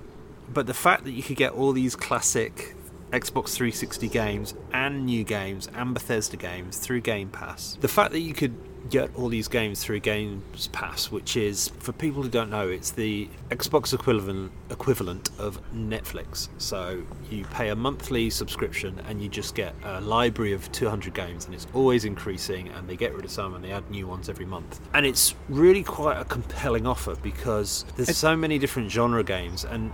[0.53, 2.75] but the fact that you could get all these classic
[3.13, 8.21] Xbox 360 games and new games and Bethesda games through Game Pass, the fact that
[8.21, 8.55] you could
[8.91, 12.91] get all these games through Games Pass, which is for people who don't know, it's
[12.91, 16.49] the Xbox equivalent equivalent of Netflix.
[16.59, 21.47] So you pay a monthly subscription and you just get a library of 200 games,
[21.47, 22.69] and it's always increasing.
[22.69, 24.81] And they get rid of some and they add new ones every month.
[24.95, 29.93] And it's really quite a compelling offer because there's so many different genre games, and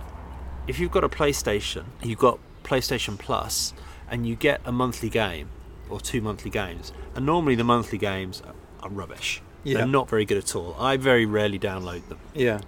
[0.67, 3.73] if you've got a PlayStation, you've got PlayStation Plus,
[4.09, 5.49] and you get a monthly game
[5.89, 8.43] or two monthly games, and normally the monthly games
[8.81, 9.41] are rubbish.
[9.63, 9.77] Yeah.
[9.79, 10.75] They're not very good at all.
[10.79, 12.19] I very rarely download them.
[12.33, 12.61] Yeah.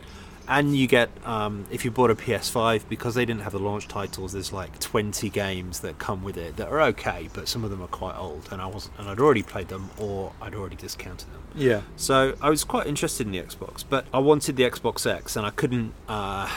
[0.47, 3.87] And you get, um, if you bought a PS5, because they didn't have the launch
[3.87, 7.69] titles, there's like 20 games that come with it that are okay, but some of
[7.69, 10.75] them are quite old, and I wasn't, and I'd already played them or I'd already
[10.75, 11.41] discounted them.
[11.55, 11.81] Yeah.
[11.95, 15.45] So I was quite interested in the Xbox, but I wanted the Xbox X, and
[15.45, 15.93] I couldn't.
[16.09, 16.49] Uh,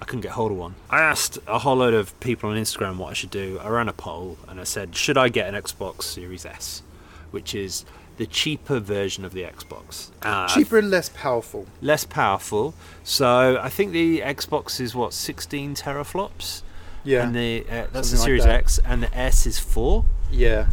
[0.00, 0.74] I couldn't get hold of one.
[0.90, 3.58] I asked a whole load of people on Instagram what I should do.
[3.62, 6.82] I ran a poll, and I said, "Should I get an Xbox Series S,
[7.30, 10.10] which is the cheaper version of the Xbox?
[10.22, 11.66] Uh, Cheaper and less powerful.
[11.82, 12.74] less powerful.
[13.02, 16.62] So I think the Xbox is what 16 teraflops,
[17.04, 17.24] Yeah.
[17.26, 18.54] and the uh, that's the like Series that.
[18.54, 20.04] X, and the S is four.
[20.30, 20.66] yeah.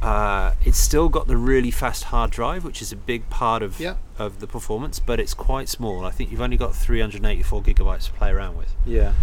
[0.00, 3.80] Uh, it's still got the really fast hard drive, which is a big part of
[3.80, 3.94] Yeah.
[4.16, 6.04] of the performance, but it's quite small.
[6.04, 8.76] I think you've only got 384 gigabytes to play around with.
[8.86, 9.14] Yeah.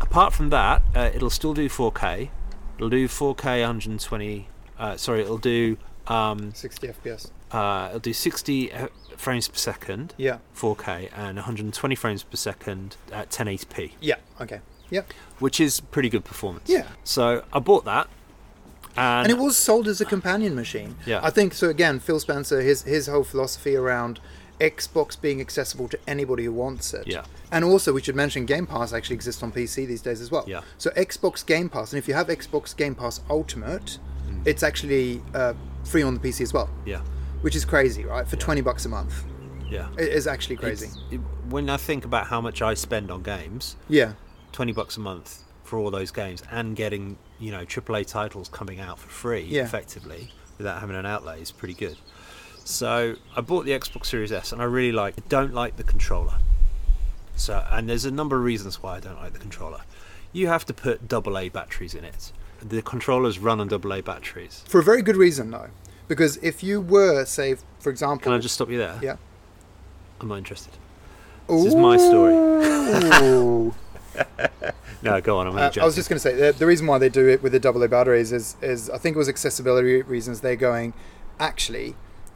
[0.00, 2.30] Apart from that, uh, it'll still do 4K.
[2.76, 4.48] It'll do 4K 120.
[4.78, 5.76] Uh, sorry, it'll do
[6.10, 7.30] um, 60 FPS.
[7.52, 10.38] uh, it'll do 60 uh, frames per second, Yeah.
[10.56, 14.16] 4K, and 120 frames per second at 1080p, Yeah.
[14.40, 14.60] Okay.
[14.90, 15.02] Yeah.
[15.38, 16.68] which is pretty good performance.
[16.68, 16.86] Yeah.
[17.04, 18.08] So I bought that,
[18.96, 20.96] and, and it was sold as a companion machine.
[21.06, 21.20] Yeah.
[21.22, 21.68] I think so.
[21.68, 24.18] Again, Phil Spencer, his his whole philosophy around
[24.60, 27.06] Xbox being accessible to anybody who wants it.
[27.06, 27.24] Yeah.
[27.52, 30.44] And also, we should mention Game Pass actually exists on PC these days as well.
[30.48, 30.60] Yeah.
[30.76, 34.46] So Xbox Game Pass, and if you have Xbox Game Pass Ultimate, Mm.
[34.46, 37.00] it's actually uh, free on the PC as well, yeah,
[37.42, 38.26] which is crazy, right?
[38.28, 38.40] For Yeah.
[38.42, 39.24] twenty bucks a month,
[39.68, 39.88] yeah.
[39.98, 40.88] it is actually crazy.
[41.10, 44.12] It- when I think about how much I spend on games, yeah.
[44.52, 48.78] 20 bucks a month for all those games and getting you know AAA titles coming
[48.80, 49.64] out for free Yeah.
[49.64, 51.96] effectively without having an outlay is pretty good.
[52.64, 55.14] So I bought the Xbox Series S and I really like.
[55.18, 56.34] I don't like the controller.
[57.34, 59.80] So and there's a number of reasons why I don't like the controller.
[60.32, 62.30] You have to put AA batteries in it.
[62.62, 64.64] The controllers run on AA batteries.
[64.68, 65.70] For a very good reason, though,
[66.08, 68.98] because if you were, say, for example, Can I just stop you there?
[69.02, 69.16] yeah.
[70.20, 70.72] I'm not interested.
[71.48, 72.34] This is my story.
[75.02, 75.46] No, go on.
[75.46, 75.70] I'm Uh.
[75.80, 77.58] I was just going to say the, the reason why they do it with the
[77.60, 80.40] double A batteries is is I think it was accessibility reasons.
[80.42, 80.92] They're going
[81.38, 81.94] actually,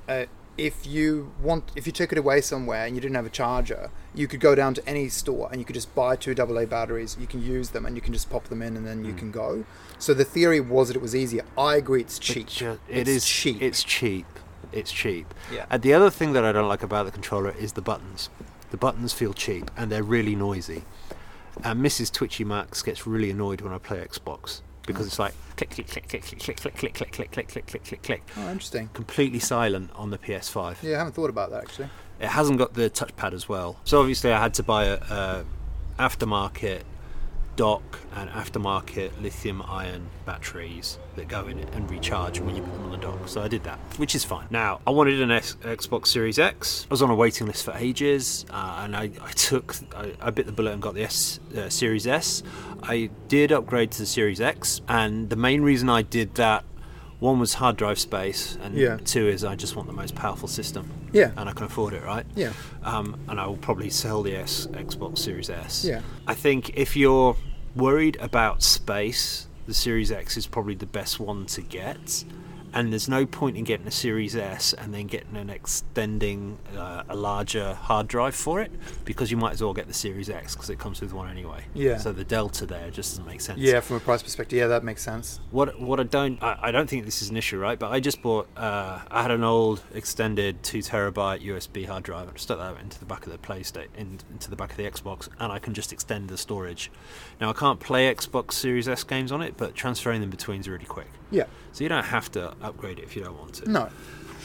[0.09, 0.25] uh,
[0.57, 3.91] if you want, if you took it away somewhere and you didn't have a charger,
[4.15, 6.67] you could go down to any store and you could just buy two double A
[6.67, 7.17] batteries.
[7.21, 9.19] You can use them and you can just pop them in and then you Hmm.
[9.19, 9.65] can go.
[9.99, 11.45] So the theory was that it was easier.
[11.59, 12.47] I agree, it's cheap.
[12.47, 13.61] ju- it it's is cheap.
[13.61, 14.27] It's cheap.
[14.73, 15.33] It's cheap.
[15.53, 15.67] Yeah.
[15.71, 18.29] And the other thing that I don't like about the controller is the buttons.
[18.71, 20.83] The buttons feel cheap and they're really noisy.
[21.63, 22.11] And Mrs.
[22.13, 26.09] Twitchy Max gets really annoyed when I play Xbox because it's like click click click
[26.09, 28.23] click click click click click click click click click click click click.
[28.37, 28.91] oh, interesting.
[28.93, 30.83] Completely silent on the PS5.
[30.83, 31.89] Yeah, I haven't thought about that actually.
[32.21, 33.79] It hasn't got the touchpad as well.
[33.85, 35.45] So obviously I had to buy a, a
[35.99, 36.83] aftermarket
[37.57, 42.73] dock and aftermarket lithium ion batteries that go in it and recharge when you put
[42.73, 43.29] them on the dock.
[43.29, 44.47] So I did that, which is fine.
[44.51, 46.87] Now I wanted an Xbox Series X.
[46.91, 50.31] I was on a waiting list for ages, uh, and I, I took I, I
[50.31, 52.43] bit the bullet and got the S uh, Series S.
[52.83, 56.65] I did upgrade to the Series X, and the main reason I did that.
[57.25, 58.99] One was hard drive space, and Yeah.
[59.03, 61.31] two is I just want the most powerful system Yeah.
[61.39, 62.27] and I can afford it, right?
[62.37, 62.53] Yeah.
[62.83, 65.87] Um, and I will probably sell the S Xbox Series S.
[65.87, 66.03] Yeah.
[66.27, 67.35] I think if you're
[67.75, 72.25] worried about space, the Series X is probably the best one to get.
[72.75, 77.05] And there's no point in getting a Series S and then getting an extending uh,
[77.09, 78.73] a larger hard drive for it
[79.05, 81.65] because you might as well get the Series X because it comes with one anyway.
[81.73, 81.99] Yeah.
[81.99, 83.61] So the delta there just doesn't make sense.
[83.61, 85.39] Yeah, from a price perspective, yeah, that makes sense.
[85.53, 87.79] What what I don't I, I don't think this is an issue, right?
[87.79, 92.29] But I just bought uh, I had an old extended two terabyte USB hard drive
[92.29, 94.91] and stuck that into the back of the PlayStation in, into the back of the
[94.91, 96.91] Xbox, and I can just extend the storage.
[97.45, 100.69] Now I can't play Xbox Series S games on it, but transferring them between is
[100.69, 101.09] really quick.
[101.31, 101.45] Yeah.
[101.73, 103.71] So you don't have to upgrade it if you don't want to.
[103.71, 103.91] No.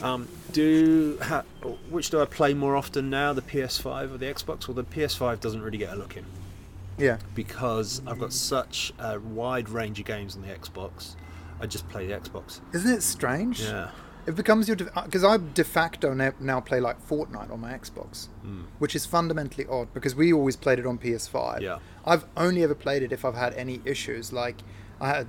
[0.01, 1.43] Um, do ha,
[1.89, 4.67] which do I play more often now, the PS5 or the Xbox?
[4.67, 6.25] Well, the PS5 doesn't really get a look in
[6.97, 7.19] Yeah.
[7.35, 11.15] because I've got such a wide range of games on the Xbox.
[11.62, 12.59] I just play the Xbox.
[12.73, 13.62] Isn't it strange?
[13.62, 13.91] Yeah.
[14.29, 18.27] It becomes your because I de facto na- now play like Fortnite on my Xbox,
[18.43, 18.61] hmm.
[18.77, 21.61] which is fundamentally odd because we always played it on PS5.
[21.61, 21.79] Yeah.
[22.05, 24.57] I've only ever played it if I've had any issues, like
[25.01, 25.27] I had,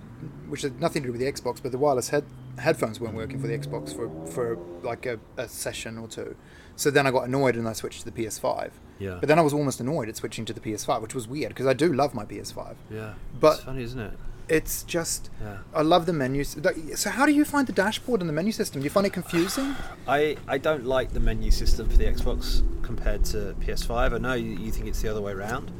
[0.49, 2.25] which had nothing to do with the Xbox, but the wireless head
[2.59, 6.37] headphones weren't working for the Xbox for for like a, a session or two.
[6.77, 8.71] So then I got annoyed and I switched to the PS5.
[8.99, 9.17] Yeah.
[9.19, 11.67] But then I was almost annoyed at switching to the PS5, which was weird because
[11.67, 12.75] I do love my PS5.
[12.91, 13.15] Yeah.
[13.41, 14.13] But- it's funny, isn't it?
[14.51, 15.59] It's just Yeah.
[15.75, 16.57] I love the menus.
[16.97, 18.81] So how do you find the dashboard and the menu system?
[18.81, 19.77] Do you find it confusing?
[20.09, 24.15] I, I don't like the menu system for the Xbox compared to PS5.
[24.15, 25.71] I know you, you think it's the other way around.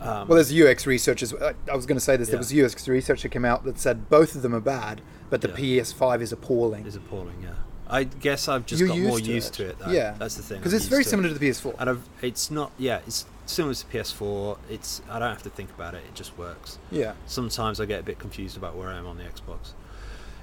[0.00, 1.32] Um, Well, there's UX researchers.
[1.34, 2.28] I I was going to say this.
[2.28, 2.62] There Yeah.
[2.62, 5.48] was UX research that came out that said both of them are bad, but the
[5.48, 5.80] Yeah.
[5.82, 6.84] PS5 is appalling.
[6.86, 7.54] it's appalling, yeah.
[7.88, 9.56] I guess I've just You're got more used to used it.
[9.64, 9.78] to it.
[9.78, 9.90] Though.
[9.92, 10.14] Yeah.
[10.18, 10.58] that's the thing.
[10.58, 11.32] because it's very to similar it.
[11.34, 11.74] to the PS4.
[11.78, 12.72] And I've, it's not.
[12.78, 14.58] Yeah, it's similar to PS4.
[14.70, 16.02] It's I don't have to think about it.
[16.08, 16.78] It just works.
[16.90, 19.72] yeah, Sometimes I get a bit confused about where I am on the Xbox.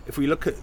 [0.08, 0.56] If we look at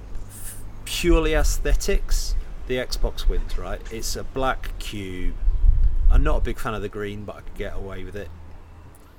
[0.85, 2.35] purely aesthetics,
[2.67, 3.59] the Xbox wins.
[3.59, 3.81] Right?
[3.93, 5.35] It's a black cube.
[6.11, 8.29] I'm not a big fan of the green, but I could get away with it.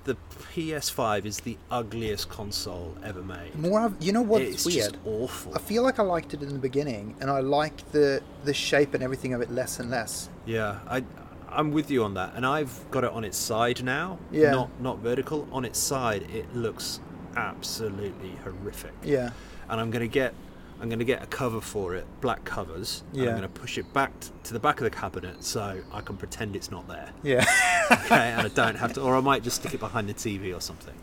[0.05, 0.15] The
[0.55, 3.53] PS5 is the ugliest console ever made.
[3.55, 3.81] more.
[3.85, 4.93] Of, you know it's weird?
[4.93, 5.53] just awful.
[5.53, 8.93] I feel like I liked it in the beginning, and I like the the shape
[8.95, 10.29] and everything of it less and less.
[10.45, 11.03] Yeah, I,
[11.51, 14.19] I'm with you on that, and I've got it on its side now.
[14.31, 14.51] Yeah.
[14.51, 15.47] Not not vertical.
[15.51, 16.99] On its side, it looks
[17.35, 18.91] absolutely horrific.
[19.03, 19.31] Yeah,
[19.69, 20.33] And I'm gonna get,
[20.81, 23.03] I'm gonna get a cover for it, black covers.
[23.13, 23.29] Yeah.
[23.29, 26.17] I'm gonna push it back t- to the back of the cabinet so I can
[26.17, 27.09] pretend it's not there.
[27.23, 27.45] yeah,
[27.91, 30.55] Okay, and I don't have to, or I might just stick it behind the TV
[30.55, 30.95] or something.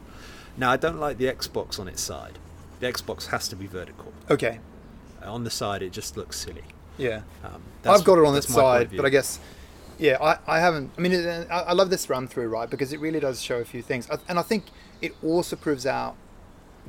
[0.57, 2.39] Now I don't like the Xbox on its side.
[2.81, 4.13] The Xbox has to be vertical.
[4.31, 4.61] okay,
[5.23, 6.65] On the side, it just looks silly.
[6.99, 7.23] yeah.
[7.45, 9.39] Um, that's- I've got it on its my point of side, but I guess,
[9.99, 10.93] yeah, I, I haven't.
[10.97, 12.69] I mean, it, I, I love this run through, right?
[12.69, 14.65] Because it really does show a few things, and I think
[15.03, 16.17] it also proves out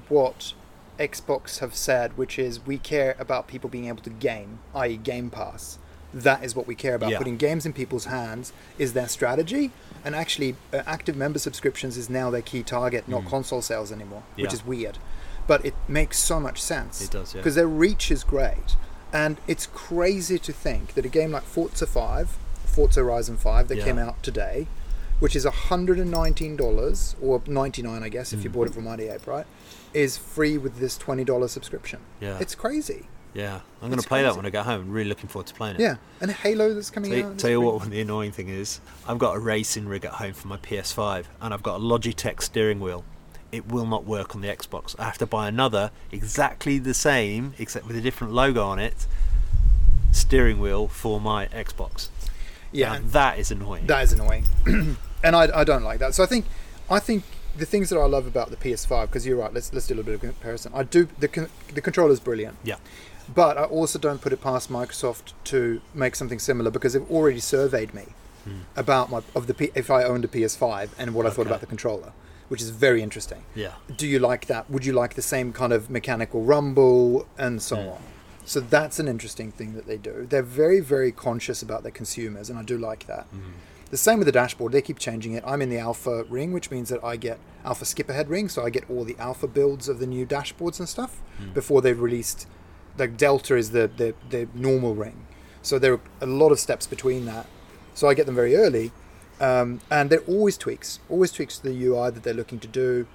[0.10, 0.54] what
[1.00, 5.30] Xbox have said, which is we care about people being able to game, i.e., Game
[5.30, 5.80] Pass.
[6.14, 7.12] That is what we care about.
[7.12, 7.18] Yeah.
[7.18, 9.72] Putting games in people's hands is their strategy,
[10.04, 14.24] and actually, uh, active member subscriptions is now their key target, not console sales anymore,
[14.36, 14.54] which Mm.
[14.54, 14.98] Is weird.
[15.48, 17.02] But it makes so much sense.
[17.02, 17.40] It does, yeah.
[17.42, 18.76] Because their reach is great.
[19.14, 22.38] And it's crazy to think that a game like Forza 5,
[22.78, 23.86] Forza Horizon 5, that Yeah.
[23.86, 24.68] came out today,
[25.20, 28.44] which is $119 or 99 I guess if Mm.
[28.44, 29.48] you bought it from Ape, right?
[29.96, 32.02] Is free with this $20 subscription.
[32.22, 32.38] Yeah.
[32.40, 33.08] It's crazy.
[33.34, 34.82] Yeah, I'm going to play that when I get home.
[34.82, 35.82] I'm really looking forward to playing it.
[35.82, 35.96] Yeah.
[36.22, 37.40] And Halo that's coming Tell, out.
[37.40, 40.48] tell you what, the annoying thing is, I've got a racing rig at home for
[40.48, 43.04] my PS5, and I've got a Logitech steering wheel.
[43.52, 44.96] It will not work on the Xbox.
[45.00, 49.08] I have to buy another, exactly the same, except with a different logo on it,
[50.12, 52.10] steering wheel for my Xbox.
[52.72, 52.94] Yeah.
[52.98, 53.88] Now, that is annoying.
[53.88, 54.46] That is annoying.
[54.66, 56.14] and I, I don't like that.
[56.16, 56.46] So I think
[56.90, 57.24] I think
[57.58, 59.54] the things that I love about the PS5 because you're right.
[59.54, 60.72] Let's let's do a little bit of comparison.
[60.76, 62.58] I do the the controller's brilliant.
[62.64, 62.76] yeah,
[63.34, 67.40] But I also don't put it past Microsoft to make something similar because they've already
[67.40, 68.06] surveyed me
[68.78, 71.60] about my of the P, if I owned a PS5 and what I thought about
[71.60, 72.14] the controller,
[72.48, 73.44] which is very interesting.
[73.56, 74.70] yeah, Do you like that?
[74.70, 77.92] Would you like the same kind of mechanical rumble and so Mm.
[77.96, 78.02] on?
[78.48, 80.26] So that's an interesting thing that they do.
[80.30, 83.28] They're very very conscious about their consumers, and I do like that.
[83.92, 84.72] The same with the dashboard.
[84.72, 85.44] They keep changing it.
[85.46, 88.64] I'm in the alpha ring, which means that I get alpha skip ahead ring, so
[88.66, 91.22] I get all the alpha builds of the new dashboards and stuff
[91.54, 92.48] before they've released.
[92.98, 95.28] Like delta is the, the the normal ring,
[95.62, 97.46] so there are a lot of steps between that.
[97.94, 98.92] So I get them very early,
[99.42, 103.08] um, and they're always tweaks, always tweaks to the UI that they're looking to do,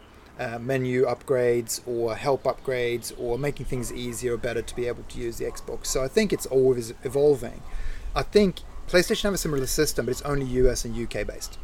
[0.45, 5.05] uh, menu upgrades or help upgrades or making things easier or better to be able
[5.13, 5.87] to use the Xbox.
[5.87, 7.59] So I think it's always evolving.
[8.15, 8.53] I think
[8.89, 11.59] PlayStation have a similar system, but it's only US and UK based.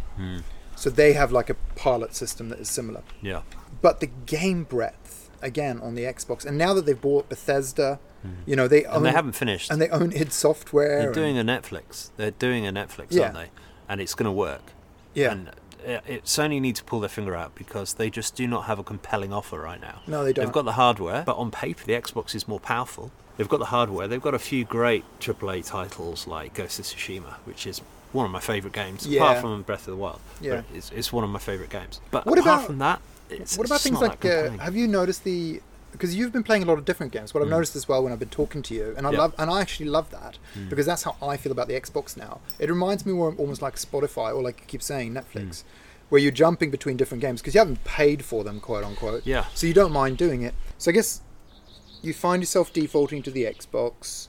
[0.77, 3.03] So they have like a pilot system that is similar.
[3.23, 3.43] yeah,
[3.83, 7.99] But the game breadth again on the Xbox, and now that they've bought Bethesda,
[8.47, 9.71] you know they own and they haven't finished.
[9.71, 10.99] and they own id Software.
[10.99, 12.11] They're and- doing a Netflix.
[12.17, 13.23] They're doing a Netflix, Yeah.
[13.25, 13.51] aren't they?
[13.89, 14.67] And it's going to work.
[15.15, 15.33] yeah.
[15.33, 15.51] And
[15.85, 18.79] it, it Sony need to pull their finger out because they just do not have
[18.79, 20.01] a compelling offer right now.
[20.07, 20.45] No, they don't.
[20.47, 23.11] They've got the hardware, but on paper the Xbox is more powerful.
[23.37, 24.09] They've got the hardware.
[24.09, 27.81] They've got a few great AAA titles like Ghost of Tsushima, which is
[28.13, 29.23] one of my favourite games, Yeah.
[29.23, 30.21] apart from Breath of the Wild.
[30.41, 30.63] Yeah.
[30.75, 32.01] It's, it's one of my favourite games.
[32.11, 35.23] But What apart about- from that, it's, what about things like uh, have you noticed
[35.25, 35.61] the
[35.99, 38.13] because you've been playing a lot of different games what i've noticed as well when
[38.13, 39.13] i've been talking to you and i Mm.
[39.15, 39.19] Yeah.
[39.19, 40.39] love and i actually love that
[40.71, 43.75] because that's how i feel about the xbox now it reminds me more almost like
[43.77, 45.23] spotify or like you keep saying Mm.
[45.23, 45.65] netflix
[46.09, 49.45] where you're jumping between different games because you haven't paid for them quote unquote Yeah.
[49.55, 51.21] so you don't mind doing it so i guess
[52.01, 54.29] you find yourself defaulting to the xbox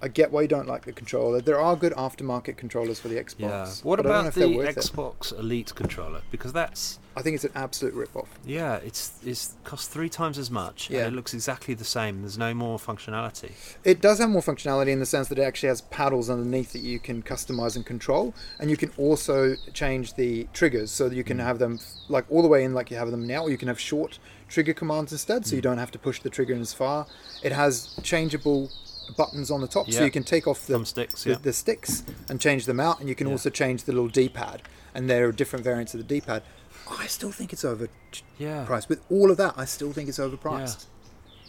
[0.00, 1.40] I get why you don't like the controller.
[1.40, 3.40] There are good aftermarket controllers for the Xbox.
[3.40, 3.68] yeah.
[3.82, 4.76] What I don't know about the worth it.
[4.76, 6.22] Xbox Elite controller?
[6.30, 8.28] Because that's I think it's an absolute rip-off.
[8.44, 11.00] yeah, it's it's costs three times as much, Yeah.
[11.00, 12.22] and it looks exactly the same.
[12.22, 13.50] There's no more functionality.
[13.84, 16.82] It does have more functionality in the sense that it actually has paddles underneath that
[16.82, 21.24] you can customize and control, and you can also change the triggers so that you
[21.24, 21.44] can mm.
[21.44, 23.68] have them like all the way in like you have them now, or you can
[23.68, 25.64] have short trigger commands instead, so you mm.
[25.64, 27.06] don't have to push the trigger as far.
[27.42, 28.70] It has changeable
[29.16, 31.36] buttons on the top, so you can take off the Thumbsticks, the, yeah.
[31.40, 33.34] the sticks and change them out, and you can Yeah.
[33.34, 34.62] also change the little D-pad.
[34.94, 36.42] And there are different variants of the D-pad.
[36.90, 38.22] I still think it's overpriced.
[38.38, 38.80] Yeah.
[38.88, 40.86] With all of that, I still think it's overpriced.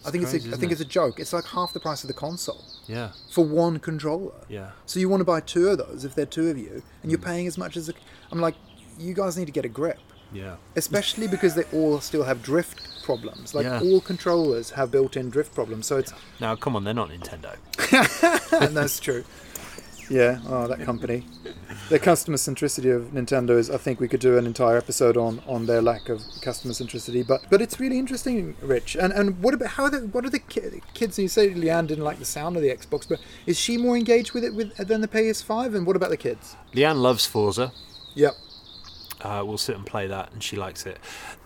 [0.05, 0.73] I think crazy, it's a, I think it?
[0.73, 1.19] it's a joke.
[1.19, 3.11] It's like half the price of the console Yeah.
[3.31, 4.33] for one controller.
[4.47, 4.71] Yeah.
[4.85, 7.09] So you want to buy two of those if they're two of you, and Mm.
[7.11, 7.93] you're paying as much as a,
[8.31, 8.55] I'm like,
[8.97, 9.99] you guys need to get a grip,
[10.33, 10.55] Yeah.
[10.77, 13.53] especially because they all still have drift problems.
[13.53, 13.81] Like Yeah.
[13.81, 17.55] all controllers have built-in drift problems, so it's Now, come on, they're not Nintendo.
[18.61, 19.25] and that's true.
[20.09, 21.25] Yeah, oh, that company.
[21.89, 23.69] The customer centricity of Nintendo is.
[23.69, 27.25] I think we could do an entire episode on, on their lack of customer centricity.
[27.25, 28.95] But but it's really interesting, Rich.
[28.95, 31.19] And and what about how are the what are the ki- kids?
[31.19, 34.33] You say Leanne didn't like the sound of the Xbox, but is she more engaged
[34.33, 35.75] with it with than the PS5?
[35.75, 36.55] And what about the kids?
[36.73, 37.71] Leanne loves Forza.
[38.15, 38.33] Yep.
[39.21, 40.97] Uh, we'll sit and play that, and she likes it.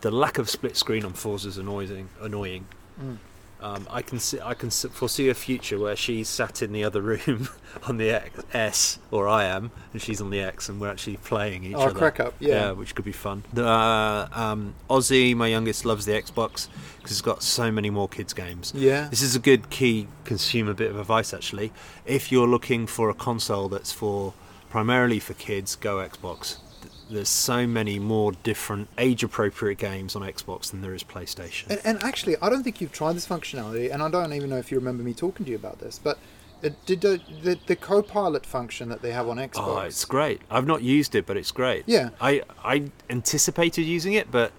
[0.02, 2.10] The lack of split screen on Forza is annoying.
[2.22, 2.68] Annoying.
[3.02, 3.18] Mm.
[3.64, 7.02] Um, I can see, I can foresee a future where she's sat in the other
[7.02, 7.48] room
[7.84, 11.16] on the X, S, or I am, and she's on the X, and we're actually
[11.16, 11.84] playing each other.
[11.84, 11.98] Oh, other.
[11.98, 12.72] crack up, yeah.
[12.72, 13.46] which could be fun.
[13.54, 18.10] The, uh, um, Ozzy, my youngest, loves the Xbox because it's got so many more
[18.10, 18.74] kids' games.
[18.76, 19.08] Yeah.
[19.08, 21.72] This is a good key consumer bit of advice, actually.
[22.06, 24.34] If you're looking for a console that's for
[24.70, 26.58] primarily for kids, go Xbox.
[27.04, 31.70] Th- There's so many more different age-appropriate games on Xbox than there is PlayStation.
[31.70, 34.58] And, and actually, I don't think you've tried this functionality, and I don't even know
[34.58, 36.18] if you remember me talking to you about this, but
[36.62, 39.52] it did the, the, the co-pilot function that they have on Xbox.
[39.58, 40.42] Oh, it's great.
[40.50, 41.84] I've not used it, but it's great.
[41.88, 42.12] Yeah.
[42.22, 44.54] I I anticipated using it, but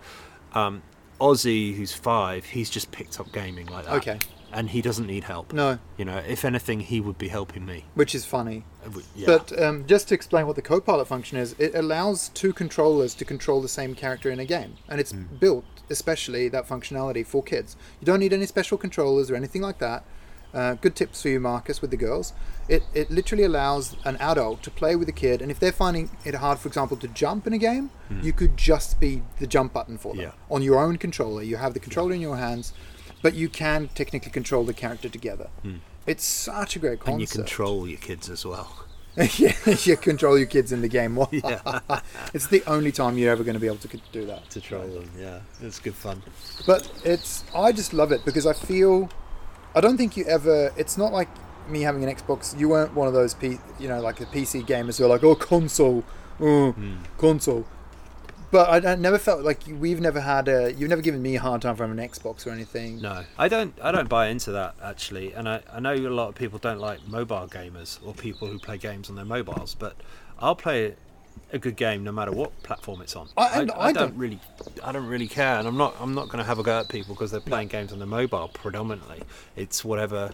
[0.52, 0.82] um,
[1.20, 3.94] Ozzy, who's five, he's just picked up gaming like that.
[3.94, 4.18] Okay.
[4.56, 5.52] And he doesn't need help.
[5.52, 7.84] No, You know, if anything, he would be helping me.
[7.94, 8.64] which is funny.
[8.86, 9.26] Uh, Yeah.
[9.26, 13.24] But um, just to explain what the co-pilot function is, it allows two controllers to
[13.24, 15.24] control the same character in a game, and it's Hmm.
[15.40, 17.76] built especially that functionality for kids.
[18.00, 20.02] You don't need any special controllers or anything like that.
[20.54, 22.32] Uh, good tips for you, Marcus, with the girls.
[22.68, 26.10] It it literally allows an adult to play with a kid, and if they're finding
[26.24, 27.90] it hard, for example, to jump in a game,
[28.22, 30.22] you could just be the jump button for them.
[30.26, 30.30] Yeah.
[30.56, 31.42] on your own controller.
[31.42, 32.72] You have the controller in your hands,
[33.24, 35.48] but you can technically control the character together.
[36.06, 37.12] It's such a great concept.
[37.12, 38.84] And you control your kids as well.
[39.16, 39.54] yeah,
[39.84, 41.16] you control your kids in the game.
[41.32, 41.80] Yeah.
[42.34, 44.50] it's the only time you're ever going to be able to do that.
[44.50, 45.10] to troll them.
[45.18, 46.22] Yeah, it's good fun.
[46.66, 49.08] But it's I just love it because I feel
[49.74, 50.70] I don't think you ever.
[50.76, 51.30] It's not like
[51.66, 52.58] me having an Xbox.
[52.60, 55.24] You weren't one of those P, you know, like the PC gamers who are like,
[55.24, 56.04] oh, console,
[56.40, 56.96] oh, Hmm.
[57.16, 57.64] console.
[58.54, 60.72] But I, I never felt like we've never had a.
[60.72, 63.00] You've never given me a hard time from an Xbox or anything.
[63.00, 63.76] No, I don't.
[63.82, 66.78] I don't buy into that actually, and I, I know a lot of people don't
[66.78, 69.96] like mobile gamers or people who play games on their mobiles, but
[70.38, 70.94] I'll play
[71.52, 73.28] a good game no matter what platform it's on.
[73.36, 74.38] I- and I don't, don't- really,
[74.84, 75.96] I don't really care, and I'm not.
[75.98, 78.06] I'm not going to have a go at people because they're playing games on their
[78.06, 79.20] mobile predominantly.
[79.56, 80.30] It's whatever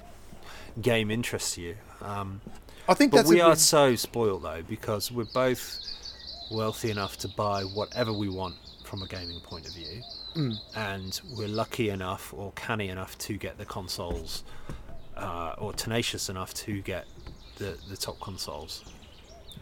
[0.83, 1.77] game interests you.
[2.03, 2.43] Um,
[2.87, 3.31] I think but that's.
[3.31, 5.81] we are so spoiled though because we're both
[6.51, 10.03] wealthy enough to buy whatever we want from a gaming point of view,
[10.37, 10.55] Mm.
[10.77, 14.45] and we're lucky enough or canny enough to get the consoles,
[15.17, 17.07] uh, or tenacious enough to get
[17.59, 18.83] the the top consoles,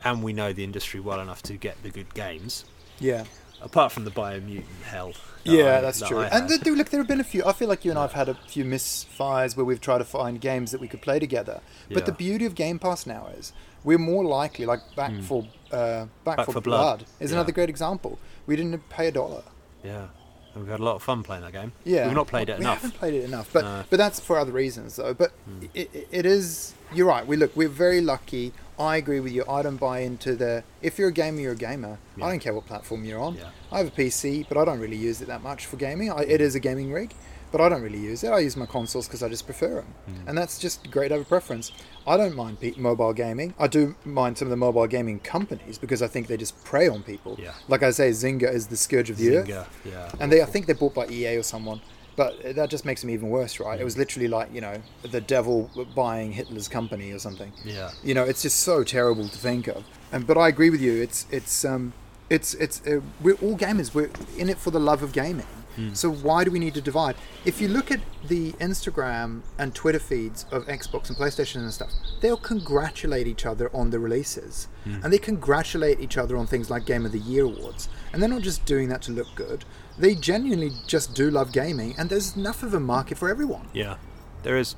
[0.04, 2.64] and we know the industry well enough to get the good games.
[3.00, 3.24] yeah.
[3.60, 5.12] Apart from the Biomutant hell.
[5.44, 6.20] that Yeah, I- that's that true.
[6.20, 6.48] And had.
[6.48, 7.44] th- th- look, there have been a few.
[7.44, 10.04] I feel like you and I have had a few misfires where we've tried to
[10.04, 11.60] find games that we could play together.
[11.92, 13.52] But the beauty of Game Pass now is
[13.84, 17.36] we're more likely, like Back for uh, Back, Back for, for Blood, is Yeah.
[17.38, 18.18] another great example.
[18.46, 19.42] We didn't pay a dollar.
[19.84, 20.06] yeah,
[20.54, 21.72] and we've had a lot of fun playing that game.
[21.84, 22.82] Yeah, we've not played it we enough.
[22.82, 23.84] We haven't played it enough, but No.
[23.90, 25.14] but that's for other reasons though.
[25.14, 25.32] But
[25.74, 26.74] it, it, it is.
[26.94, 27.26] You're right.
[27.26, 27.54] We look.
[27.56, 28.52] We're very lucky.
[28.78, 29.44] I agree with you.
[29.48, 30.62] I don't buy into the.
[30.82, 31.98] If you're a gamer, you're a gamer.
[32.16, 32.26] Yeah.
[32.26, 33.34] I don't care what platform you're on.
[33.36, 33.50] Yeah.
[33.72, 36.10] I have a PC, but I don't really use it that much for gaming.
[36.12, 37.12] I, it is a gaming rig,
[37.50, 38.28] but I don't really use it.
[38.28, 40.28] I use my consoles because I just prefer them, Mm.
[40.28, 41.72] and that's just great a preference.
[42.06, 43.52] I don't mind pe- mobile gaming.
[43.58, 46.88] I do mind some of the mobile gaming companies because I think they just prey
[46.88, 47.36] on people.
[47.38, 47.52] Yeah.
[47.68, 49.48] Like I say, Zynga is the scourge of the earth.
[49.84, 50.10] Yeah.
[50.20, 51.80] And they, I think they're bought by EA or someone.
[52.18, 53.80] But that just makes them even worse, right?
[53.80, 57.52] It was literally like, you know, the devil buying Hitler's company or something.
[57.64, 57.92] Yeah.
[58.02, 59.84] You know, it's just so terrible to think of.
[60.12, 61.00] And but I agree with you.
[61.00, 61.92] It's it's um
[62.28, 63.94] it's it's uh, we're all gamers.
[63.94, 65.46] We're in it for the love of gaming.
[65.92, 67.14] So why do we need to divide?
[67.44, 71.92] If you look at the Instagram and Twitter feeds of Xbox and PlayStation and stuff,
[72.20, 76.84] they'll congratulate each other on the releases, and they congratulate each other on things like
[76.84, 77.88] Game of the Year awards.
[78.12, 79.64] And they're not just doing that to look good.
[79.98, 83.68] They genuinely just do love gaming, and there's enough of a market for everyone.
[83.72, 83.96] Yeah,
[84.42, 84.76] there is.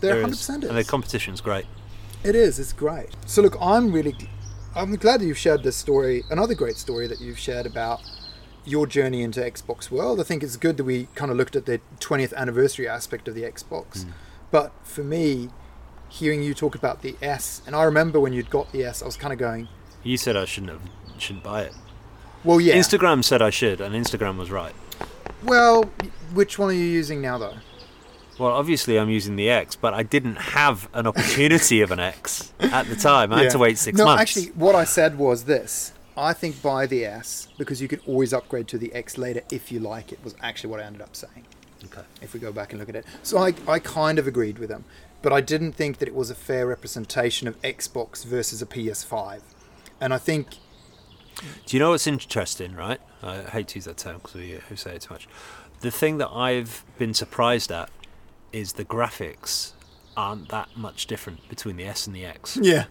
[0.00, 0.48] There there 100% is.
[0.48, 1.66] And the competition's great.
[2.22, 2.58] It is.
[2.58, 3.08] It's great.
[3.26, 4.14] So look, I'm really,
[4.74, 6.22] I'm glad that you've shared this story.
[6.30, 8.02] Another great story that you've shared about
[8.64, 10.20] your journey into Xbox world.
[10.20, 13.34] I think it's good that we kind of looked at the 20th anniversary aspect of
[13.34, 14.04] the Xbox.
[14.04, 14.12] Mm.
[14.50, 15.50] But for me,
[16.08, 19.06] hearing you talk about the S, and I remember when you'd got the S, I
[19.06, 19.68] was kind of going,
[20.02, 20.82] You said I shouldn't have,
[21.18, 21.72] shouldn't buy it.
[22.46, 22.76] Well, yeah.
[22.76, 24.74] Instagram said I should, and Instagram was right.
[25.44, 25.84] well,
[26.32, 27.54] which one are you using now, though?
[28.38, 32.52] Well, obviously I'm using the X, but I didn't have an opportunity of an X
[32.60, 33.32] at the time.
[33.32, 34.20] I had to wait six no, months.
[34.20, 35.92] actually, what I said was this.
[36.18, 39.70] I think buy the S because you can always upgrade to the X later if
[39.70, 41.44] you like it, was actually what I ended up saying.
[41.84, 42.02] Okay.
[42.20, 43.04] if we go back and look at it.
[43.22, 44.84] So I, I kind of agreed with them,
[45.22, 49.40] but I didn't think that it was a fair representation of Xbox versus a PS5.
[50.00, 50.48] And I think,
[51.66, 53.00] Do you know what's interesting, right?
[53.22, 55.28] I hate to use that term because we, we say it too much.
[55.80, 57.90] The thing that I've been surprised at
[58.52, 59.72] is the graphics
[60.16, 62.58] aren't that much different between the S and the X.
[62.62, 62.84] yeah,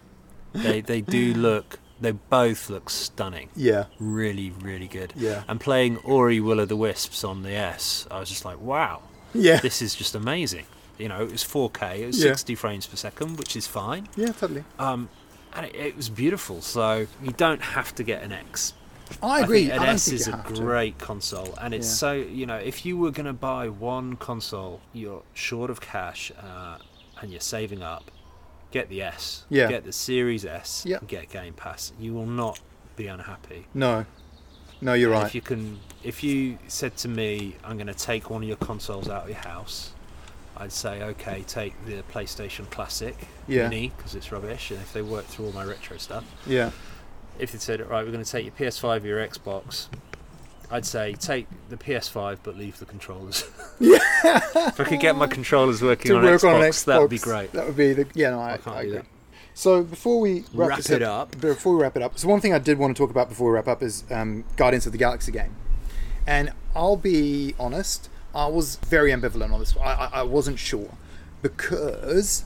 [0.52, 1.80] they they do look.
[2.00, 3.48] They both look stunning.
[3.56, 5.14] yeah, Really, really good.
[5.16, 5.44] Yeah.
[5.48, 9.00] And playing Ori Will of the Wisps on the S, I was just like, wow,
[9.32, 10.66] yeah, this is just amazing.
[10.98, 12.32] You know, it was 4K, it was Yeah.
[12.32, 14.08] 60 frames per second, which is fine.
[14.14, 14.64] yeah, totally.
[14.78, 15.08] Um,
[15.56, 16.60] and it, it was beautiful.
[16.62, 18.74] So you don't have to get an X.
[19.22, 19.70] I agree.
[19.70, 20.60] I, an don't S is a have to.
[20.60, 21.94] great console, and it's Yeah.
[21.94, 26.32] so you know if you were going to buy one console, you're short of cash,
[26.40, 26.78] uh,
[27.20, 28.10] and you're saving up.
[28.72, 29.44] Get the S.
[29.48, 29.68] Yeah.
[29.68, 30.82] Get the Series S.
[30.84, 30.98] Yeah.
[30.98, 31.92] and Get Game Pass.
[32.00, 32.58] You will not
[32.96, 33.66] be unhappy.
[33.74, 34.04] No,
[34.80, 35.26] no, you're And right.
[35.28, 38.56] If you can, if you said to me, "I'm going to take one of your
[38.58, 39.92] consoles out of your house,"
[40.56, 43.68] I'd say, "Okay, take the PlayStation Classic Yeah.
[43.68, 46.70] Mini because it's rubbish." And if they work through all my retro stuff, yeah,
[47.38, 49.86] if they said, "Right, we're going to take your PS5, or your Xbox,"
[50.70, 53.44] I'd say take the PS5 but leave the controllers.
[53.78, 53.98] Yeah.
[54.24, 57.18] if I could get my controllers working on, work Xbox, on Xbox, that would be
[57.18, 57.52] great.
[57.52, 58.30] That would be the yeah.
[58.30, 58.98] No, I, I can't I do agree.
[59.00, 59.06] that.
[59.52, 61.38] So before we wrap, Wrap it up.
[61.40, 63.50] before we wrap it up, so one thing I did want to talk about before
[63.50, 65.54] we wrap up is um, Guardians of the Galaxy game,
[66.26, 69.74] and I'll be honest, I was very ambivalent on this.
[69.78, 70.90] I, I, I wasn't sure
[71.40, 72.44] because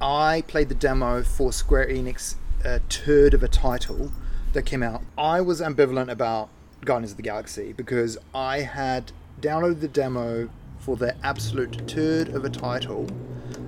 [0.00, 4.10] I played the demo for Square Enix, uh, a turd of a title
[4.52, 5.02] that came out.
[5.16, 6.48] I was ambivalent about
[6.84, 10.50] Guardians of the Galaxy because I had downloaded the demo
[10.80, 13.08] for the absolute turd of a title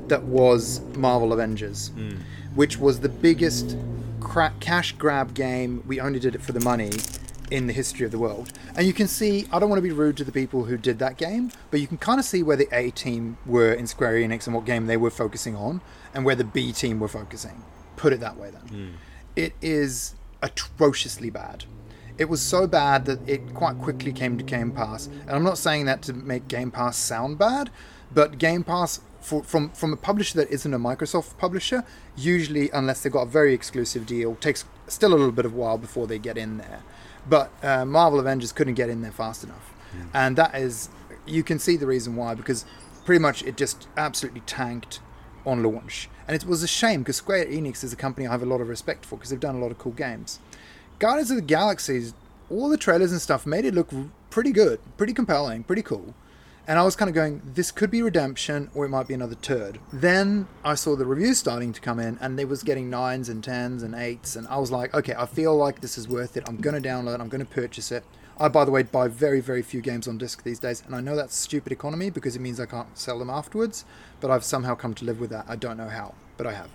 [0.09, 2.17] that was Marvel Avengers, hmm.
[2.57, 3.77] which was the biggest
[4.19, 5.85] cra- cash grab game.
[5.87, 6.91] We only did it for the money
[7.51, 8.53] in the history of the world.
[8.77, 10.99] And you can see, I don't want to be rude to the people who did
[10.99, 14.15] that game, but you can kind of see where the A team were in Square
[14.15, 15.81] Enix and what game they were focusing on,
[16.15, 17.63] and where the B team were focusing.
[17.97, 18.69] Put it that way then.
[18.69, 18.91] Hmm.
[19.37, 21.65] It is atrociously bad.
[22.17, 25.07] It was so bad that it quite quickly came to Game Pass.
[25.07, 27.71] And I'm not saying that to make Game Pass sound bad,
[28.13, 31.83] but Game Pass for, from from a publisher that isn't a Microsoft publisher,
[32.15, 35.79] usually unless they've got a very exclusive deal, takes still a little bit of while
[35.79, 36.83] before they get in there.
[37.29, 39.73] But uh, Marvel Avengers couldn't get in there fast enough,
[40.13, 40.89] and that is
[41.27, 42.65] you can see the reason why because
[43.05, 45.01] pretty much it just absolutely tanked
[45.47, 48.43] on launch, and it was a shame because Square Enix is a company I have
[48.43, 50.39] a lot of respect for because they've done a lot of cool games.
[50.99, 52.15] Guardians of the Galaxies,
[52.51, 53.91] all the trailers and stuff made it look
[54.31, 56.15] pretty good, pretty compelling, pretty cool.
[56.67, 59.35] And I was kind of going, this could be redemption or it might be another
[59.35, 59.79] turd.
[59.93, 63.45] Then I saw the reviews starting to come in and they was getting nines and
[63.45, 64.35] tens and eights.
[64.35, 66.49] And I was like, okay, I feel like this is worth it.
[66.49, 68.03] I'm going to download, I'm going to purchase it.
[68.41, 70.83] I, by the way, buy very, very few games on disc these days.
[70.87, 73.85] And I know that's stupid economy because it means I can't sell them afterwards.
[74.21, 75.45] But I've somehow come to live with that.
[75.47, 76.71] I don't know how, but I have.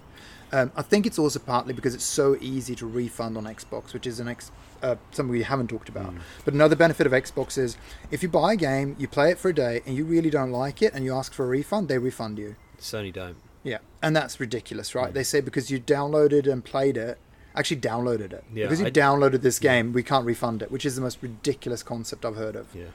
[0.51, 4.07] Um, I think it's also partly because it's so easy to refund on Xbox, which
[4.07, 6.13] is an ex- uh, something we haven't talked about.
[6.45, 7.77] But another benefit of Xbox is
[8.11, 10.51] if you buy a game, you play it for a day, and you really don't
[10.51, 12.55] like it, and you ask for a refund, they refund you.
[12.79, 13.35] Sony don't.
[13.63, 15.13] Yeah, and that's ridiculous, right?
[15.13, 17.17] They say because you downloaded and played it,
[17.55, 18.43] actually downloaded it.
[18.53, 21.19] Yeah, because you I- downloaded this game, we can't refund it, which is the most
[21.21, 22.85] ridiculous concept I've heard of Yeah.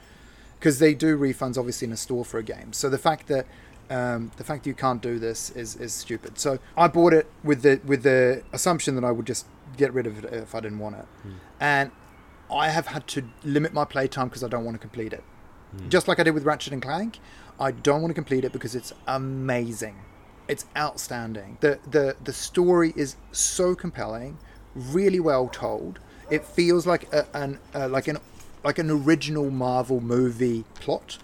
[0.58, 2.72] because they do refunds obviously in a store for a game.
[2.72, 3.46] So the fact that
[3.90, 6.38] um, the fact that you can't do this is, is stupid.
[6.38, 10.06] So I bought it with the with the assumption that I would just get rid
[10.06, 11.06] of it if I didn't want it,
[11.60, 11.90] and
[12.52, 15.24] I have had to limit my playtime because I don't want to complete it.
[15.88, 17.18] Just like I did with Ratchet and Clank,
[17.58, 19.96] I don't want to complete it because it's amazing.
[20.46, 21.58] It's outstanding.
[21.60, 24.38] The the the story is so compelling,
[24.76, 25.98] really well told.
[26.30, 28.18] It feels like a, an uh, like an
[28.62, 31.18] like an original Marvel movie plot,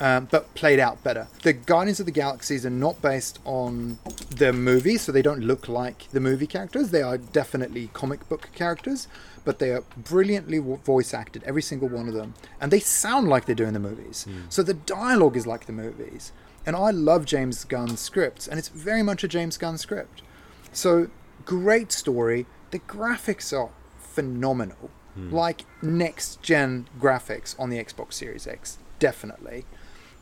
[0.00, 1.28] um, but played out better.
[1.42, 3.98] The Guardians of the Galaxies are not based on
[4.30, 6.90] the movie, so they don't look like the movie characters.
[6.90, 9.08] They are definitely comic book characters,
[9.44, 13.46] but they are brilliantly voice acted, every single one of them, and they sound like
[13.46, 14.26] they do in the movies.
[14.48, 16.32] So the dialogue is like the movies,
[16.66, 20.22] and I love James Gunn's scripts, and it's very much a James Gunn script.
[20.72, 21.08] So
[21.44, 22.46] great story.
[22.70, 24.90] The graphics are phenomenal.
[25.32, 29.64] like next gen graphics on the Xbox Series X, definitely.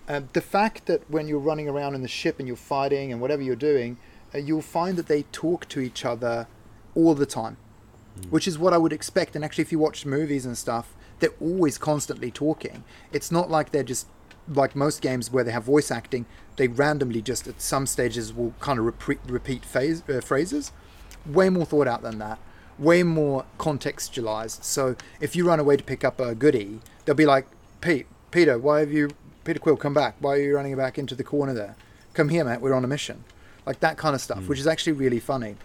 [0.08, 3.20] Uh, the fact that when you're running around in the ship and you're fighting and
[3.20, 3.98] whatever you're doing,
[4.34, 6.46] uh, you'll find that they talk to each other
[6.94, 7.56] all the time,
[8.30, 9.34] which is what I would expect.
[9.34, 12.84] And actually, if you watch movies and stuff, they're always constantly talking.
[13.12, 14.06] It's not like they're just
[14.48, 16.26] like most games where they have voice acting.
[16.56, 20.72] They randomly just at some stages will kind of repeat repeat phase, uh, phrases.
[21.24, 22.38] Way more thought out than that.
[22.78, 24.62] Way more contextualized.
[24.62, 27.46] So if you run away to pick up a goodie, they'll be like,
[27.80, 29.10] Pete, Peter, why have you,
[29.46, 30.16] Peter Quill, come back?
[30.18, 31.76] Why are you running back into the corner there?
[32.14, 32.60] Come here, Matt.
[32.60, 33.24] We're on a mission.
[33.64, 35.56] Like that kind of stuff, which is actually really funny.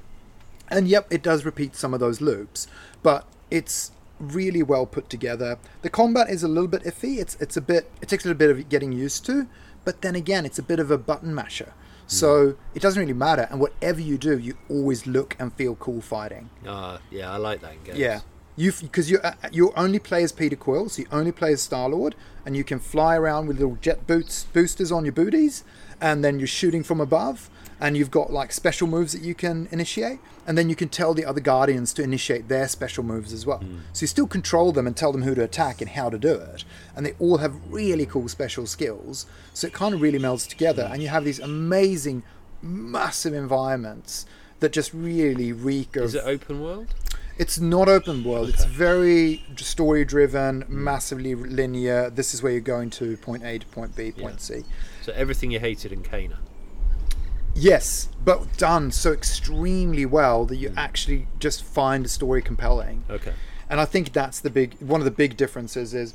[0.69, 2.67] And yep, it does repeat some of those loops,
[3.03, 5.57] but it's really well put together.
[5.81, 7.17] The combat is a little bit iffy.
[7.19, 9.47] It's it's a bit it takes a little bit of getting used to,
[9.83, 11.73] but then again, it's a bit of a button masher.
[12.07, 13.47] So it doesn't really matter.
[13.49, 16.49] And whatever you do, you always look and feel cool fighting.
[16.67, 17.97] Uh, yeah, I like that in games.
[17.97, 18.19] Yeah,
[18.61, 21.61] you because you uh, you only play as Peter Quill, so you only play as
[21.61, 25.63] Star Lord, and you can fly around with little jet boots boosters on your booties,
[25.99, 27.49] and then you're shooting from above,
[27.79, 31.13] and you've got like special moves that you can initiate, and then you can tell
[31.13, 33.63] the other Guardians to initiate their special moves as well.
[33.93, 36.35] So you still control them and tell them who to attack and how to do
[36.35, 36.63] it,
[36.95, 39.25] and they all have really cool special skills.
[39.53, 42.23] So it kind of really melds together, and you have these amazing,
[42.61, 44.25] massive environments
[44.59, 46.93] that just really reek of Is it open world?
[47.41, 48.49] It's not open world.
[48.49, 52.11] It's very story driven, massively linear.
[52.11, 54.63] This is where you're going to point A to point B, point C.
[55.01, 56.37] So everything you hated in Kena.
[57.55, 60.77] Yes, but done so extremely well that you hmm.
[60.77, 63.05] actually just find the story compelling.
[63.09, 63.33] Okay.
[63.71, 66.13] And I think that's the big one of the big differences is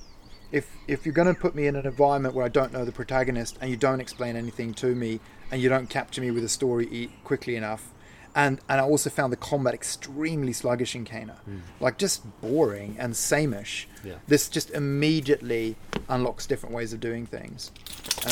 [0.53, 2.93] if if you're going to put me in an environment where I don't know the
[2.93, 5.19] protagonist and you don't explain anything to me
[5.51, 7.93] and you don't capture me with a story quickly enough.
[8.37, 11.37] And, and I also found the combat extremely sluggish in Kena,
[11.81, 13.87] like just boring and sameish.
[14.05, 14.17] Yeah.
[14.29, 15.75] This just immediately
[16.09, 17.73] unlocks different ways of doing things,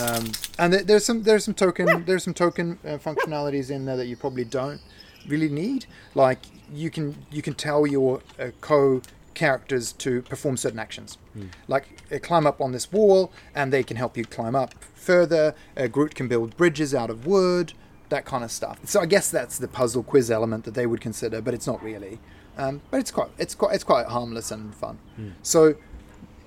[0.02, 3.96] um, and there, there's some there's some token there's some token uh, functionalities in there
[3.96, 4.80] that you probably don't
[5.26, 5.86] really need.
[6.14, 6.40] Like
[6.72, 9.00] you can you can tell your uh, co
[9.32, 11.18] characters to perform certain actions,
[11.66, 15.54] like uh, climb up on this wall, and they can help you climb up further.
[15.76, 17.72] Uh, Groot can build bridges out of wood,
[18.14, 18.78] that kind of stuff.
[18.84, 21.82] So I guess that's the puzzle quiz element that they would consider, but it's not
[21.82, 22.18] really.
[22.56, 24.98] Um, but it's quite it's quite it's quite harmless and fun.
[25.42, 25.74] So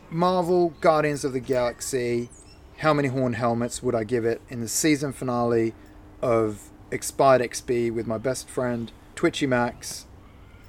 [0.09, 2.29] Marvel Guardians of the Galaxy.
[2.77, 5.73] How many horn helmets would I give it in the season finale
[6.21, 10.05] of Expired XP with my best friend Twitchy Max?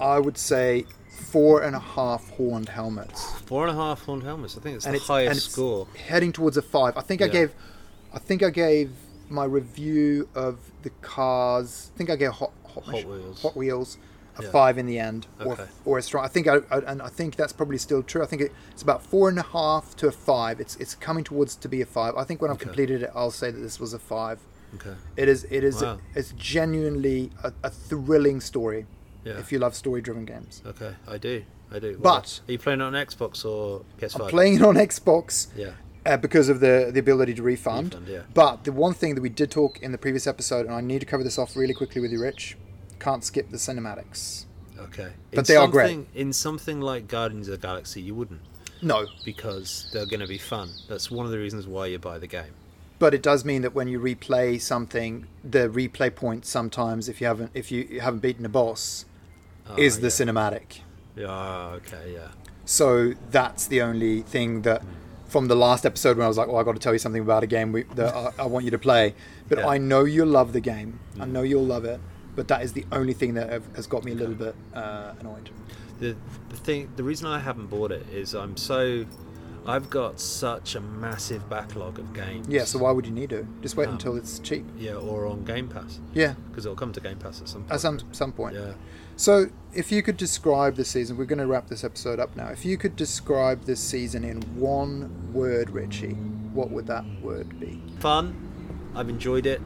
[0.01, 4.57] I would say four and a half horned helmets, Four and a half horned helmets.
[4.57, 5.87] I think it's and the it's highest and it's score.
[6.07, 6.97] heading towards a five.
[6.97, 7.53] I think I gave,
[8.11, 8.89] I think I gave
[9.29, 11.91] my review of the cars.
[11.93, 13.41] I think I gave Hot Hot, Hot Wheels.
[13.41, 13.97] Hot Wheels
[14.37, 14.51] a Yeah.
[14.51, 15.65] five in the end, or Okay.
[15.85, 16.23] or a strong.
[16.23, 18.23] I think I, I and I think that's probably still true.
[18.23, 20.59] I think it, it's about four and a half to a five.
[20.61, 22.15] It's it's coming towards to be a five.
[22.15, 22.65] I think when I've Okay.
[22.65, 24.39] completed it, I'll say that this was a five.
[24.75, 24.93] Okay.
[25.17, 25.99] It is it is Wow.
[26.15, 28.85] it's genuinely a, a thrilling story.
[29.25, 29.37] Yeah.
[29.39, 31.43] If you love story-driven games, Okay, I do.
[31.71, 31.97] I do.
[32.01, 34.21] But- are you playing it on Xbox or PS5?
[34.23, 35.47] I'm playing it on Xbox.
[35.57, 35.71] Yeah.
[36.09, 37.93] Uh, because of the the ability to refund.
[37.93, 38.21] Refund, yeah.
[38.33, 40.99] But the one thing that we did talk in the previous episode, and I need
[40.99, 42.57] to cover this off really quickly with you, Rich,
[42.99, 44.45] can't skip the cinematics.
[44.79, 45.11] Okay.
[45.33, 46.07] But they are great.
[46.15, 48.39] In something like Guardians of the Galaxy, you wouldn't
[48.81, 50.69] No, because they're going to be fun.
[50.87, 52.53] That's one of the reasons why you buy the game.
[52.97, 57.27] but it does mean that when you replay something, the replay point sometimes, if you
[57.27, 59.05] haven't if you haven't beaten a boss,
[59.69, 60.19] Ah, is the yeah.
[60.19, 60.67] cinematic.
[61.15, 61.77] Yeah.
[61.79, 62.05] Okay.
[62.13, 62.29] Yeah.
[62.65, 64.81] So that's the only thing that.
[65.29, 67.21] From the last episode, when I was like, "Oh, I got to tell you something
[67.21, 69.13] about a game we, that I, I want you to play,"
[69.47, 69.63] but Yeah.
[69.65, 69.69] Mm.
[69.69, 70.99] I know you'll love the game.
[71.19, 71.99] I know you'll love it.
[72.35, 75.13] But that is the only thing that have, has got me a little bit uh,
[75.19, 75.49] annoyed.
[75.99, 76.15] The
[76.49, 79.05] the thing, the reason I haven't bought it is I'm so,
[79.67, 82.47] I've got such a massive backlog of games.
[82.47, 83.45] Yeah, so why would you need to?
[83.61, 84.65] Just wait Um, until it's cheap.
[84.77, 87.73] Yeah, or on Game Pass Yeah, because it'll come to Game Pass at some point.
[87.73, 88.55] at some some point.
[88.55, 88.73] Yeah.
[89.19, 92.47] So, if you could describe the season, we're going to wrap this episode up now.
[92.47, 96.13] If you could describe this season in one word, Richie,
[96.53, 97.81] what would that word be?
[97.99, 98.33] fun.
[98.95, 99.61] I've enjoyed it.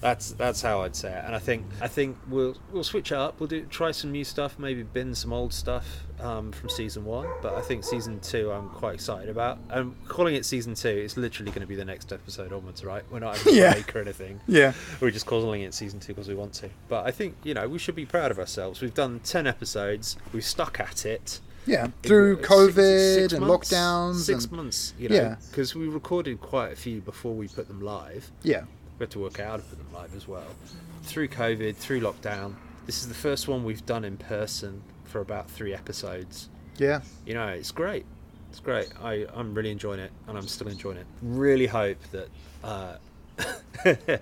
[0.00, 1.24] That's that's how I'd say it.
[1.24, 3.38] And I think I think we'll we'll switch it up.
[3.38, 4.58] We'll do try some new stuff.
[4.58, 7.26] Maybe bin some old stuff um, from season one.
[7.42, 9.58] But I think season two, I'm quite excited about.
[9.70, 13.02] And calling it season two, it's literally going to be the next episode onwards, right?
[13.10, 13.72] We're not having a Yeah.
[13.74, 14.40] break or anything.
[14.46, 16.70] Yeah, We're just calling it season two because we want to.
[16.88, 18.80] But I think you know we should be proud of ourselves.
[18.80, 20.16] We've done ten episodes.
[20.32, 21.40] We've stuck at it.
[21.66, 21.88] yeah.
[22.02, 23.70] Through Six- COVID six and months?
[23.72, 24.14] lockdowns.
[24.16, 25.36] Six and, months, you know, Yeah.
[25.50, 28.30] because we recorded quite a few before we put them live.
[28.42, 28.62] Yeah,
[28.98, 30.46] We had to work out how to put them live as well.
[31.02, 32.54] Through COVID, through lockdown,
[32.86, 36.48] this is the first one we've done in person for about three episodes.
[36.76, 37.00] Yeah.
[37.26, 38.04] You know, it's great.
[38.50, 38.88] It's great.
[39.02, 41.06] I, I'm really enjoying it, and I'm still enjoying it.
[41.22, 42.28] Really hope that
[42.64, 42.96] uh,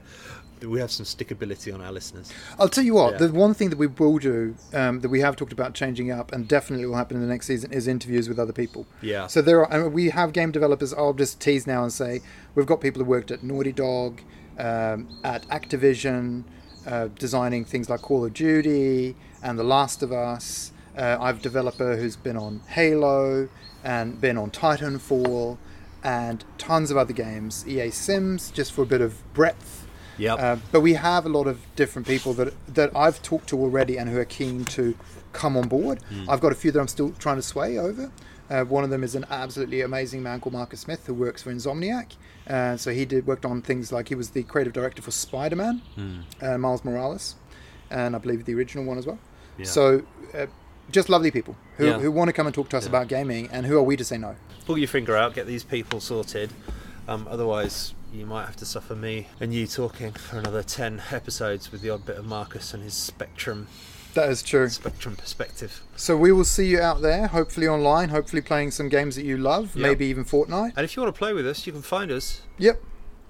[0.66, 2.32] we have some stickability on our listeners.
[2.58, 3.26] I'll tell you what, Yeah.
[3.26, 6.32] the one thing that we will do, um, that we have talked about changing up
[6.32, 8.86] and definitely will happen in the next season, is interviews with other people.
[9.02, 9.26] Yeah.
[9.26, 10.92] So there are, I mean, we have game developers.
[10.94, 12.20] I'll just tease now and say
[12.54, 14.20] we've got people who worked at Naughty Dog,
[14.58, 16.44] um, at Activision,
[16.86, 20.72] uh, designing things like Call of Duty and The Last of Us.
[20.96, 23.48] Uh, I've a developer who's been on Halo
[23.84, 25.58] and been on Titanfall
[26.02, 27.66] and tons of other games.
[27.66, 29.86] EA Sims, just for a bit of breadth.
[30.18, 30.38] Yep.
[30.40, 33.98] Uh, but we have a lot of different people that that I've talked to already
[33.98, 34.96] and who are keen to
[35.32, 36.00] come on board.
[36.28, 38.10] I've got a few that I'm still trying to sway over.
[38.48, 41.52] Uh, one of them is an absolutely amazing man called Marcus Smith who works for
[41.52, 42.12] Insomniac.
[42.48, 45.82] Uh, so he did worked on things like he was the creative director for Spider-Man,
[46.40, 47.34] uh, Miles Morales,
[47.90, 49.18] and I believe the original one as well.
[49.58, 49.64] Yeah.
[49.64, 50.46] So uh,
[50.90, 51.98] just lovely people who, Yeah.
[51.98, 52.90] who want to come and talk to us Yeah.
[52.90, 54.36] about gaming, and who are we to say no?
[54.66, 56.50] Pull your finger out, get these people sorted.
[57.08, 61.70] Um, otherwise, you might have to suffer me and you talking for another 10 episodes
[61.70, 63.68] with the odd bit of Marcus and his spectrum
[64.14, 64.68] That is true.
[64.70, 65.82] spectrum perspective.
[65.94, 69.36] So we will see you out there, hopefully online, hopefully playing some games that you
[69.36, 69.82] love, Yep.
[69.82, 70.72] maybe even Fortnite.
[70.76, 72.40] And if you want to play with us, you can find us.
[72.58, 72.82] Yep,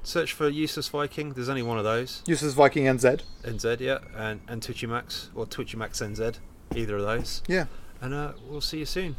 [0.04, 1.32] Search for Useless Viking.
[1.32, 2.22] There's only one of those.
[2.26, 3.22] useless Viking NZ.
[3.42, 6.36] NZ, yeah, and, and Twitchy Max or Twitchy Max NZ.
[6.74, 7.42] Either of those.
[7.46, 7.66] Yeah.
[8.00, 9.16] And uh, we'll see you soon.